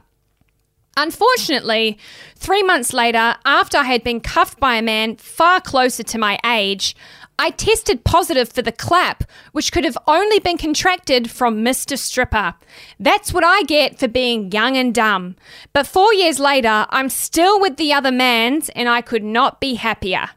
Unfortunately, 0.97 1.97
three 2.35 2.63
months 2.63 2.93
later, 2.93 3.35
after 3.43 3.79
I 3.79 3.83
had 3.83 4.03
been 4.03 4.21
cuffed 4.21 4.59
by 4.59 4.75
a 4.75 4.81
man 4.81 5.17
far 5.17 5.59
closer 5.59 6.03
to 6.03 6.17
my 6.17 6.39
age, 6.45 6.95
I 7.37 7.49
tested 7.49 8.05
positive 8.05 8.49
for 8.49 8.61
the 8.61 8.71
clap, 8.71 9.25
which 9.51 9.73
could 9.73 9.83
have 9.83 9.97
only 10.07 10.39
been 10.39 10.57
contracted 10.57 11.29
from 11.29 11.65
Mr. 11.65 11.97
Stripper. 11.97 12.53
That's 12.97 13.33
what 13.33 13.43
I 13.43 13.63
get 13.63 13.99
for 13.99 14.07
being 14.07 14.53
young 14.53 14.77
and 14.77 14.95
dumb. 14.95 15.35
But 15.73 15.85
four 15.85 16.13
years 16.13 16.39
later, 16.39 16.85
I'm 16.89 17.09
still 17.09 17.59
with 17.59 17.75
the 17.75 17.91
other 17.91 18.11
man's, 18.11 18.69
and 18.69 18.87
I 18.87 19.01
could 19.01 19.23
not 19.23 19.59
be 19.59 19.73
happier. 19.73 20.29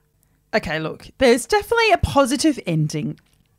Okay, 0.55 0.79
look, 0.79 1.09
there's 1.19 1.47
definitely 1.47 1.93
a 1.93 1.99
positive 1.99 2.59
ending. 2.67 3.19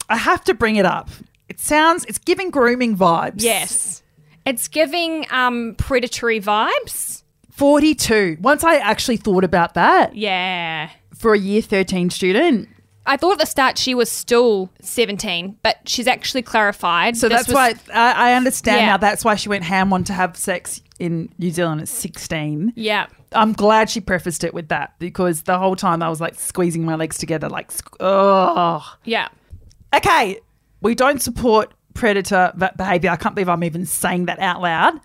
I 0.10 0.18
have 0.18 0.44
to 0.46 0.54
bring 0.54 0.76
it 0.76 0.86
up. 0.86 1.10
It 1.48 1.60
sounds, 1.60 2.06
it's 2.06 2.18
giving 2.18 2.50
grooming 2.50 2.98
vibes. 2.98 3.36
Yes. 3.44 4.02
It's 4.46 4.68
giving 4.68 5.26
um, 5.30 5.76
predatory 5.78 6.40
vibes. 6.42 7.24
42. 7.52 8.38
Once 8.42 8.64
I 8.64 8.78
actually 8.78 9.18
thought 9.18 9.44
about 9.44 9.74
that 9.76 10.16
Yeah. 10.16 10.90
for 11.14 11.34
a 11.34 11.40
year 11.40 11.62
13 11.62 12.10
student. 12.10 12.70
I 13.10 13.18
thought 13.18 13.34
at 13.34 13.40
the 13.40 13.46
start 13.46 13.78
she 13.78 13.94
was 13.96 14.10
still 14.10 14.70
17, 14.82 15.58
but 15.64 15.78
she's 15.86 16.08
actually 16.08 16.44
clarified. 16.44 17.18
So 17.18 17.28
This 17.28 17.40
that's 17.40 17.48
was- 17.50 17.56
why 17.56 17.74
I, 17.94 18.32
I 18.32 18.34
understand 18.36 18.82
Yeah. 18.82 18.86
now. 18.86 18.98
That's 18.98 19.26
why 19.26 19.36
she 19.36 19.50
went 19.50 19.64
ham 19.64 19.92
on 19.92 20.04
to 20.06 20.14
have 20.14 20.38
sex 20.38 20.82
in 21.00 21.30
New 21.40 21.50
Zealand 21.52 21.82
at 21.82 21.88
16. 21.88 22.74
Yeah. 22.76 23.08
I'm 23.34 23.54
glad 23.54 23.90
she 23.90 24.00
prefaced 24.00 24.44
it 24.44 24.54
with 24.54 24.68
that 24.70 24.94
because 25.00 25.44
the 25.44 25.58
whole 25.58 25.76
time 25.76 26.02
I 26.04 26.10
was 26.10 26.22
like 26.22 26.36
squeezing 26.36 26.84
my 26.86 26.96
legs 26.96 27.18
together, 27.18 27.50
like, 27.50 27.72
oh. 28.00 28.96
Yeah. 29.06 29.30
Okay, 29.96 30.40
we 30.82 30.94
don't 30.96 31.22
support 31.22 31.74
predator 31.96 32.52
va- 32.56 32.74
behavior. 32.78 33.10
I 33.10 33.16
can't 33.16 33.34
believe 33.36 33.50
I'm 33.50 33.64
even 33.64 33.86
saying 33.86 34.26
that 34.28 34.40
out 34.40 34.62
loud. 34.62 35.00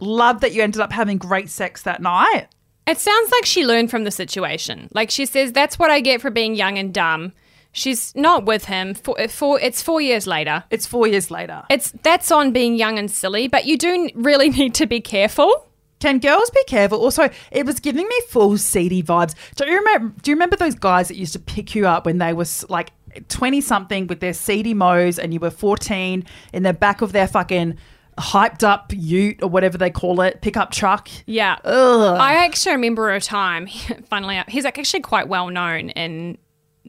Love 0.00 0.40
that 0.42 0.52
you 0.52 0.62
ended 0.62 0.80
up 0.80 0.92
having 0.92 1.18
great 1.18 1.50
sex 1.50 1.82
that 1.82 2.00
night. 2.00 2.46
It 2.86 2.98
sounds 2.98 3.30
like 3.32 3.44
she 3.44 3.66
learned 3.66 3.90
from 3.90 4.04
the 4.04 4.10
situation. 4.10 4.88
Like 4.94 5.10
she 5.10 5.26
says, 5.26 5.52
that's 5.52 5.78
what 5.78 5.90
I 5.90 6.00
get 6.00 6.20
for 6.20 6.30
being 6.30 6.54
young 6.54 6.78
and 6.78 6.94
dumb. 6.94 7.32
She's 7.72 8.14
not 8.16 8.44
with 8.44 8.64
him. 8.64 8.94
For, 8.94 9.28
for 9.28 9.60
it's 9.60 9.82
four 9.82 10.00
years 10.00 10.26
later. 10.26 10.64
It's 10.70 10.86
four 10.86 11.06
years 11.06 11.30
later. 11.30 11.64
It's 11.70 11.92
that's 12.02 12.30
on 12.30 12.52
being 12.52 12.76
young 12.76 12.98
and 12.98 13.10
silly, 13.10 13.48
but 13.48 13.66
you 13.66 13.76
do 13.76 14.08
really 14.14 14.50
need 14.60 14.74
to 14.76 14.86
be 14.86 15.00
careful. 15.00 15.66
Can 16.00 16.18
girls 16.20 16.48
be 16.50 16.62
careful? 16.64 17.00
Also, 17.00 17.28
it 17.50 17.66
was 17.66 17.80
giving 17.80 18.06
me 18.06 18.20
full 18.28 18.56
seedy 18.56 19.02
vibes. 19.02 19.34
Do 19.56 19.66
you 19.66 19.78
remember? 19.78 20.14
Do 20.22 20.30
you 20.30 20.36
remember 20.36 20.56
those 20.56 20.76
guys 20.76 21.08
that 21.08 21.16
used 21.16 21.32
to 21.32 21.40
pick 21.40 21.74
you 21.74 21.86
up 21.86 22.06
when 22.06 22.18
they 22.18 22.32
was 22.32 22.64
like 22.68 22.92
twenty 23.28 23.60
something 23.60 24.06
with 24.06 24.20
their 24.20 24.32
seedy 24.32 24.74
mows, 24.74 25.18
and 25.18 25.34
you 25.34 25.40
were 25.40 25.50
fourteen 25.50 26.24
in 26.52 26.62
the 26.62 26.72
back 26.72 27.02
of 27.02 27.12
their 27.12 27.26
fucking 27.26 27.76
hyped 28.18 28.62
up 28.62 28.92
Ute 28.94 29.42
or 29.42 29.48
whatever 29.48 29.78
they 29.78 29.90
call 29.90 30.20
it, 30.20 30.40
pickup 30.42 30.70
truck? 30.70 31.08
Yeah. 31.26 31.56
Ugh. 31.64 32.18
I 32.20 32.44
actually 32.44 32.72
remember 32.72 33.10
a 33.10 33.20
time, 33.20 33.66
funnily, 34.10 34.42
he's 34.48 34.64
like 34.64 34.78
actually 34.78 35.00
quite 35.00 35.28
well 35.28 35.48
known 35.50 35.90
in 35.90 36.36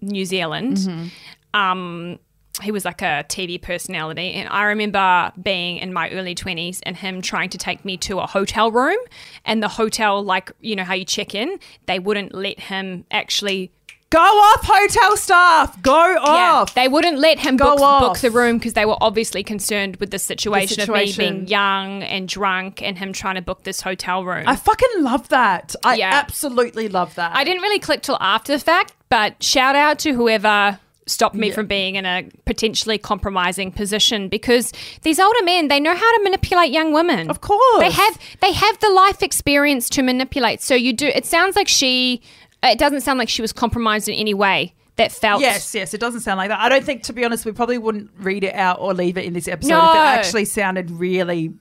New 0.02 0.26
Zealand. 0.26 0.78
Mm-hmm. 0.78 1.60
Um, 1.60 2.20
he 2.62 2.72
was 2.72 2.84
like 2.84 3.02
a 3.02 3.26
TV 3.30 3.62
personality, 3.62 4.34
and 4.34 4.50
I 4.50 4.64
remember 4.64 5.32
being 5.42 5.78
in 5.78 5.94
my 5.94 6.10
early 6.10 6.36
20s 6.36 6.80
and 6.84 6.96
him 6.98 7.22
trying 7.22 7.50
to 7.52 7.58
take 7.58 7.86
me 7.86 7.98
to 7.98 8.20
a 8.20 8.28
hotel 8.28 8.72
room. 8.72 8.98
And 9.46 9.64
the 9.64 9.68
hotel, 9.68 10.22
like, 10.22 10.52
you 10.60 10.76
know, 10.76 10.84
how 10.84 10.94
you 10.94 11.06
check 11.06 11.34
in, 11.34 11.60
they 11.86 12.00
wouldn't 12.00 12.34
let 12.34 12.60
him 12.60 13.06
actually. 13.12 13.72
Go 14.12 14.19
off, 14.19 14.62
hotel 14.63 15.15
staff. 15.17 15.80
Go 15.84 15.93
off. 16.17 16.69
Yeah, 16.76 16.82
they 16.84 16.88
wouldn't 16.88 17.19
let 17.19 17.38
him 17.38 17.58
Go 17.58 17.76
book, 17.76 17.82
off. 17.82 18.02
book 18.02 18.17
the 18.19 18.32
room 18.32 18.58
because 18.58 18.74
they 18.74 18.86
were 18.86 18.98
obviously 19.02 19.43
concerned 19.43 19.98
with 19.98 20.10
the 20.10 20.17
situation, 20.17 20.82
of 20.82 20.89
me 20.89 21.13
being 21.15 21.48
young 21.48 22.02
and 22.02 22.28
drunk 22.28 22.82
and 22.82 22.98
him 22.98 23.13
trying 23.13 23.36
to 23.36 23.41
book 23.43 23.63
this 23.63 23.82
hotel 23.82 24.26
room. 24.26 24.45
I 24.48 24.56
fucking 24.56 24.89
love 25.04 25.30
that. 25.30 25.76
I 25.84 25.95
Yeah. 25.98 26.10
absolutely 26.12 26.88
love 26.89 27.13
that. 27.15 27.36
I 27.36 27.43
didn't 27.43 27.62
really 27.62 27.78
click 27.78 28.02
till 28.02 28.17
after 28.19 28.52
the 28.52 28.60
fact, 28.63 28.93
but 29.10 29.43
shout 29.43 29.76
out 29.76 30.00
to 30.00 30.13
whoever 30.13 30.80
stopped 31.06 31.36
me 31.36 31.50
Yeah. 31.50 31.54
from 31.54 31.67
being 31.67 31.95
in 31.95 32.06
a 32.08 32.24
potentially 32.45 32.98
compromising 32.98 33.72
position 33.72 34.28
because 34.28 34.72
these 35.04 35.19
older 35.19 35.43
men 35.43 35.67
they 35.67 35.80
know 35.80 35.93
how 35.95 36.17
to 36.17 36.24
manipulate 36.24 36.72
young 36.72 36.93
women. 36.93 37.30
Of 37.30 37.41
course. 37.41 37.80
They 37.80 37.91
have 37.91 38.17
they 38.41 38.54
have 38.54 38.80
the 38.80 38.89
life 38.89 39.22
experience 39.22 39.88
to 39.91 40.02
manipulate. 40.04 40.62
So 40.63 40.74
you 40.74 40.93
do 40.93 41.08
it 41.08 41.26
sounds 41.28 41.56
like 41.56 41.67
she 41.67 42.22
it 42.63 42.78
doesn't 42.78 43.02
sound 43.02 43.19
like 43.19 43.30
she 43.30 43.41
was 43.41 43.54
compromised 43.54 44.10
in 44.10 44.15
any 44.15 44.34
way 44.34 44.74
that 44.98 45.12
felt 45.12 45.41
Yes, 45.41 45.74
yes, 45.74 45.93
it 45.93 46.00
doesn't 46.00 46.22
sound 46.22 46.38
like 46.38 46.50
that. 46.50 46.60
I 46.60 46.69
don't 46.69 46.84
think, 46.84 47.04
to 47.04 47.13
be 47.13 47.24
honest, 47.24 47.45
we 47.45 47.52
probably 47.52 47.78
wouldn't 47.78 48.12
read 48.17 48.43
it 48.43 48.54
out 48.54 48.80
or 48.80 48.93
leave 48.93 49.17
it 49.17 49.26
in 49.26 49.34
this 49.34 49.48
episode 49.48 49.78
if 49.78 49.95
it 49.95 49.98
actually 49.98 50.45
sounded 50.45 50.91
really. 50.91 51.54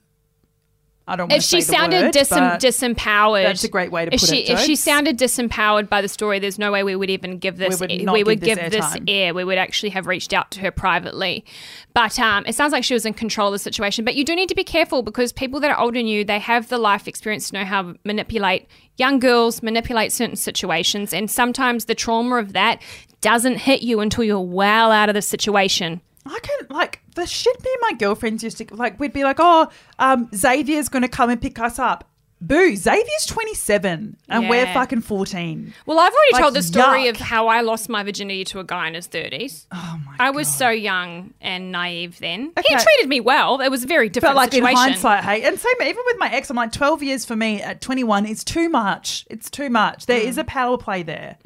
I 1.09 1.17
don't 1.17 1.33
if 1.33 1.41
to 1.41 1.49
she 1.49 1.63
sounded 1.63 2.03
word, 2.03 2.15
disem- 2.15 2.59
disempowered, 2.59 3.45
That's 3.45 3.65
a 3.65 3.69
great 3.69 3.91
way 3.91 4.05
to 4.05 4.15
if 4.15 4.21
put 4.21 4.29
she, 4.29 4.41
it, 4.41 4.51
If 4.51 4.61
she 4.61 4.77
sounded 4.77 5.19
disempowered 5.19 5.89
by 5.89 6.03
the 6.03 6.09
story, 6.09 6.39
there's 6.39 6.59
no 6.59 6.71
way 6.71 6.85
we 6.85 6.95
would 6.95 7.09
even 7.09 7.39
give 7.39 7.57
this. 7.57 7.81
We 7.81 7.87
would 7.87 8.13
we 8.13 8.25
would 8.25 8.41
give 8.41 8.59
give 8.59 8.71
this 8.71 8.93
this 8.93 9.03
air. 9.09 9.33
We 9.33 9.43
would 9.43 9.57
actually 9.57 9.89
have 9.91 10.07
reached 10.07 10.35
out 10.35 10.51
to 10.53 10.61
her 10.61 10.71
privately. 10.71 11.47
But 11.95 12.19
um, 12.21 12.45
it 12.47 12.55
sounds 12.55 12.73
like 12.73 12.85
she 12.85 12.93
was 12.93 13.07
in 13.07 13.15
control 13.15 13.49
of 13.49 13.53
the 13.53 13.59
situation. 13.59 14.05
But 14.05 14.17
you 14.17 14.25
do 14.25 14.37
need 14.37 14.51
to 14.51 14.55
be 14.55 14.65
careful 14.65 15.03
because 15.03 15.33
people 15.33 15.61
that 15.61 15.71
are 15.71 15.81
older 15.81 15.99
than 15.99 16.07
you, 16.07 16.25
they 16.25 16.39
have 16.39 16.69
the 16.69 16.79
life 16.79 17.09
experience 17.09 17.49
to 17.51 17.55
know 17.55 17.65
how 17.65 17.83
to 17.83 17.99
manipulate 18.05 18.69
young 18.99 19.19
girls, 19.19 19.63
manipulate 19.63 20.13
certain 20.13 20.37
situations, 20.37 21.15
and 21.15 21.31
sometimes 21.31 21.87
the 21.87 21.95
trauma 21.95 22.37
of 22.37 22.53
that 22.53 22.83
doesn't 23.21 23.57
hit 23.57 23.83
you 23.83 24.01
until 24.01 24.25
you're 24.25 24.41
well 24.41 24.93
out 24.93 25.09
of 25.09 25.15
the 25.15 25.23
situation. 25.23 26.03
I 26.29 26.39
can 26.41 26.67
like 26.71 27.01
the 27.15 27.27
shit 27.27 27.63
me 27.65 27.71
and 27.73 27.93
my 27.93 27.99
girlfriends 27.99 28.43
used 28.43 28.59
to 28.59 28.67
like. 28.75 28.99
We'd 29.01 29.13
be 29.13 29.25
like, 29.25 29.37
"Oh, 29.39 29.69
um, 29.99 30.29
Xavier's 30.35 30.89
going 30.89 31.03
to 31.03 31.09
come 31.09 31.31
and 31.31 31.41
pick 31.41 31.59
us 31.59 31.79
up." 31.79 32.05
Boo! 32.41 32.77
Xavier's 32.77 33.27
twenty 33.27 33.55
seven, 33.55 34.17
and 34.29 34.49
we're 34.49 34.67
fucking 34.73 35.01
fourteen. 35.01 35.75
Well, 35.87 35.99
I've 35.99 36.13
already 36.13 36.33
Like, 36.35 36.43
told 36.43 36.55
the 36.55 36.63
story 36.63 37.03
yuck. 37.07 37.11
of 37.11 37.17
how 37.17 37.49
I 37.49 37.63
lost 37.63 37.89
my 37.89 38.05
virginity 38.05 38.45
to 38.45 38.61
a 38.61 38.65
guy 38.65 38.87
in 38.87 38.95
his 38.95 39.09
30s. 39.09 39.67
Oh 39.73 40.01
my! 40.07 40.13
God. 40.17 40.25
I 40.25 40.31
was 40.31 40.47
so 40.47 40.69
young 40.71 41.35
and 41.41 41.73
naive 41.73 42.21
then. 42.21 42.53
Okay. 42.57 42.69
He 42.69 42.75
treated 42.81 43.09
me 43.09 43.19
well. 43.19 43.61
It 43.61 43.71
was 43.71 43.83
a 43.83 43.89
very 43.89 44.09
different 44.09 44.35
But 44.35 44.37
like 44.37 44.53
situation. 44.53 44.71
in 44.71 44.77
hindsight, 44.77 45.25
hey, 45.25 45.43
and 45.43 45.59
same 45.59 45.73
even 45.81 46.03
with 46.07 46.17
my 46.21 46.31
ex, 46.33 46.49
I'm 46.49 46.55
like, 46.57 46.71
twelve 46.71 47.03
years 47.03 47.25
for 47.25 47.35
me 47.35 47.61
at 47.61 47.81
twenty 47.81 48.05
one 48.05 48.25
is 48.25 48.45
too 48.45 48.69
much. 48.69 49.27
It's 49.29 49.51
too 49.51 49.69
much. 49.69 50.07
There 50.07 50.21
is 50.21 50.37
Mm. 50.37 50.43
a 50.43 50.45
power 50.45 50.79
play 50.79 51.03
there. 51.03 51.39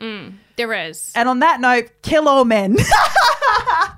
There 0.56 0.72
is. 0.88 1.12
And 1.14 1.28
on 1.28 1.40
that 1.40 1.60
note, 1.60 1.90
kill 2.02 2.28
all 2.28 2.44
men. 2.44 2.76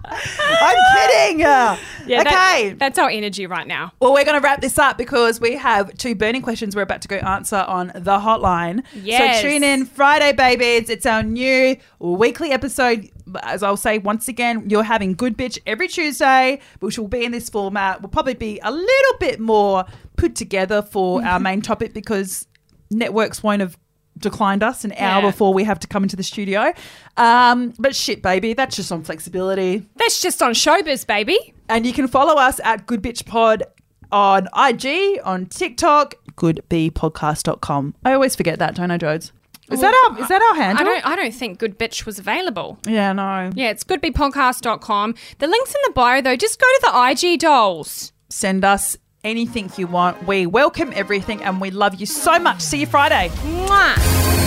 I'm 0.07 0.77
kidding. 0.97 1.41
Yeah, 1.41 1.77
that- 2.07 2.27
okay. 2.27 2.73
that's 2.75 2.99
our 2.99 3.09
energy 3.09 3.47
right 3.47 3.67
now. 3.67 3.93
well, 4.01 4.13
we're 4.13 4.25
going 4.25 4.41
to 4.41 4.45
wrap 4.45 4.61
this 4.61 4.79
up 4.79 4.99
because 4.99 5.41
we 5.41 5.57
have 5.57 5.97
two 5.97 6.15
burning 6.15 6.43
questions 6.43 6.77
we're 6.77 6.83
about 6.83 7.03
to 7.03 7.09
go 7.09 7.17
answer 7.17 7.57
on 7.57 7.89
the 7.95 8.19
hotline. 8.19 8.85
Yes. 8.95 9.43
So 9.43 9.49
tune 9.49 9.63
in 9.65 9.87
Friday, 9.87 10.33
babies. 10.33 10.91
It's 10.91 11.07
our 11.07 11.23
new 11.23 11.77
weekly 11.99 12.51
episode. 12.51 13.09
as 13.43 13.63
I'll 13.63 13.77
say 13.77 13.99
once 13.99 14.29
again, 14.29 14.69
you're 14.69 14.83
having 14.83 15.15
Good 15.15 15.37
Bitch 15.37 15.59
every 15.67 15.89
Tuesday, 15.89 16.61
which 16.81 16.99
will 16.99 17.09
be 17.09 17.25
in 17.25 17.33
this 17.33 17.49
format. 17.49 18.03
Will 18.03 18.11
probably 18.11 18.35
be 18.35 18.61
a 18.63 18.71
little 18.71 19.19
bit 19.19 19.41
more 19.41 19.85
put 20.17 20.35
together 20.37 20.83
for 20.83 21.25
our 21.25 21.41
main 21.41 21.63
topic 21.71 21.95
because 21.95 22.47
networks 22.91 23.43
won't 23.43 23.61
have 23.61 23.79
declined 24.25 24.65
us 24.65 24.85
an 24.85 24.93
hour 24.99 25.23
Yeah. 25.23 25.31
before 25.31 25.55
we 25.55 25.63
have 25.63 25.79
to 25.81 25.87
come 25.87 26.03
into 26.03 26.17
the 26.17 26.25
studio. 26.25 26.73
Um, 27.17 27.73
but 27.79 27.95
shit, 27.95 28.21
baby, 28.23 28.53
that's 28.55 28.75
just 28.75 28.91
on 28.91 29.05
flexibility. 29.05 29.87
That's 29.95 30.21
just 30.21 30.43
on 30.43 30.53
showbiz, 30.53 31.07
baby. 31.07 31.55
And 31.69 31.87
you 31.87 31.93
can 31.93 32.09
follow 32.09 32.35
us 32.35 32.59
at 32.65 32.87
Good 32.87 33.03
Bitch 33.03 33.25
Pod 33.25 33.63
on 34.11 34.49
IG, 34.57 35.21
on 35.25 35.47
TikTok, 35.47 36.15
goodbpodcast.com. 36.37 37.95
I 38.05 38.13
always 38.13 38.37
forget 38.37 38.59
that, 38.59 38.75
don't 38.75 38.91
I, 38.91 38.99
Jodes? 38.99 39.33
Is 39.71 39.81
that 39.81 39.95
our 40.11 40.21
is 40.21 40.29
that 40.29 40.43
our 40.43 40.55
handle? 40.57 40.83
I 40.83 40.85
don't 40.85 41.07
I 41.07 41.17
don't 41.17 41.33
think 41.35 41.59
Good 41.59 41.79
Bitch 41.79 42.05
was 42.05 42.19
available. 42.19 42.79
yeah, 42.87 43.13
no. 43.15 43.51
Yeah, 43.55 43.71
it's 43.71 43.83
goodbepodcast.com. 43.83 45.15
The 45.39 45.47
link's 45.47 45.71
in 45.71 45.81
the 45.87 45.93
bio 45.93 46.21
though. 46.21 46.37
Just 46.37 46.61
go 46.61 46.67
to 46.67 46.81
the 46.83 47.09
IG 47.33 47.41
dolls. 47.41 48.13
Send 48.29 48.63
us 48.65 48.99
anything 49.25 49.71
you 49.77 49.87
want. 49.87 50.27
We 50.27 50.47
welcome 50.47 50.93
everything 50.95 51.43
and 51.43 51.61
we 51.61 51.71
love 51.71 51.95
you 51.97 52.07
so 52.07 52.39
much. 52.39 52.61
See 52.61 52.81
you 52.81 52.87
Friday. 52.87 53.31
Mwah. 53.43 54.44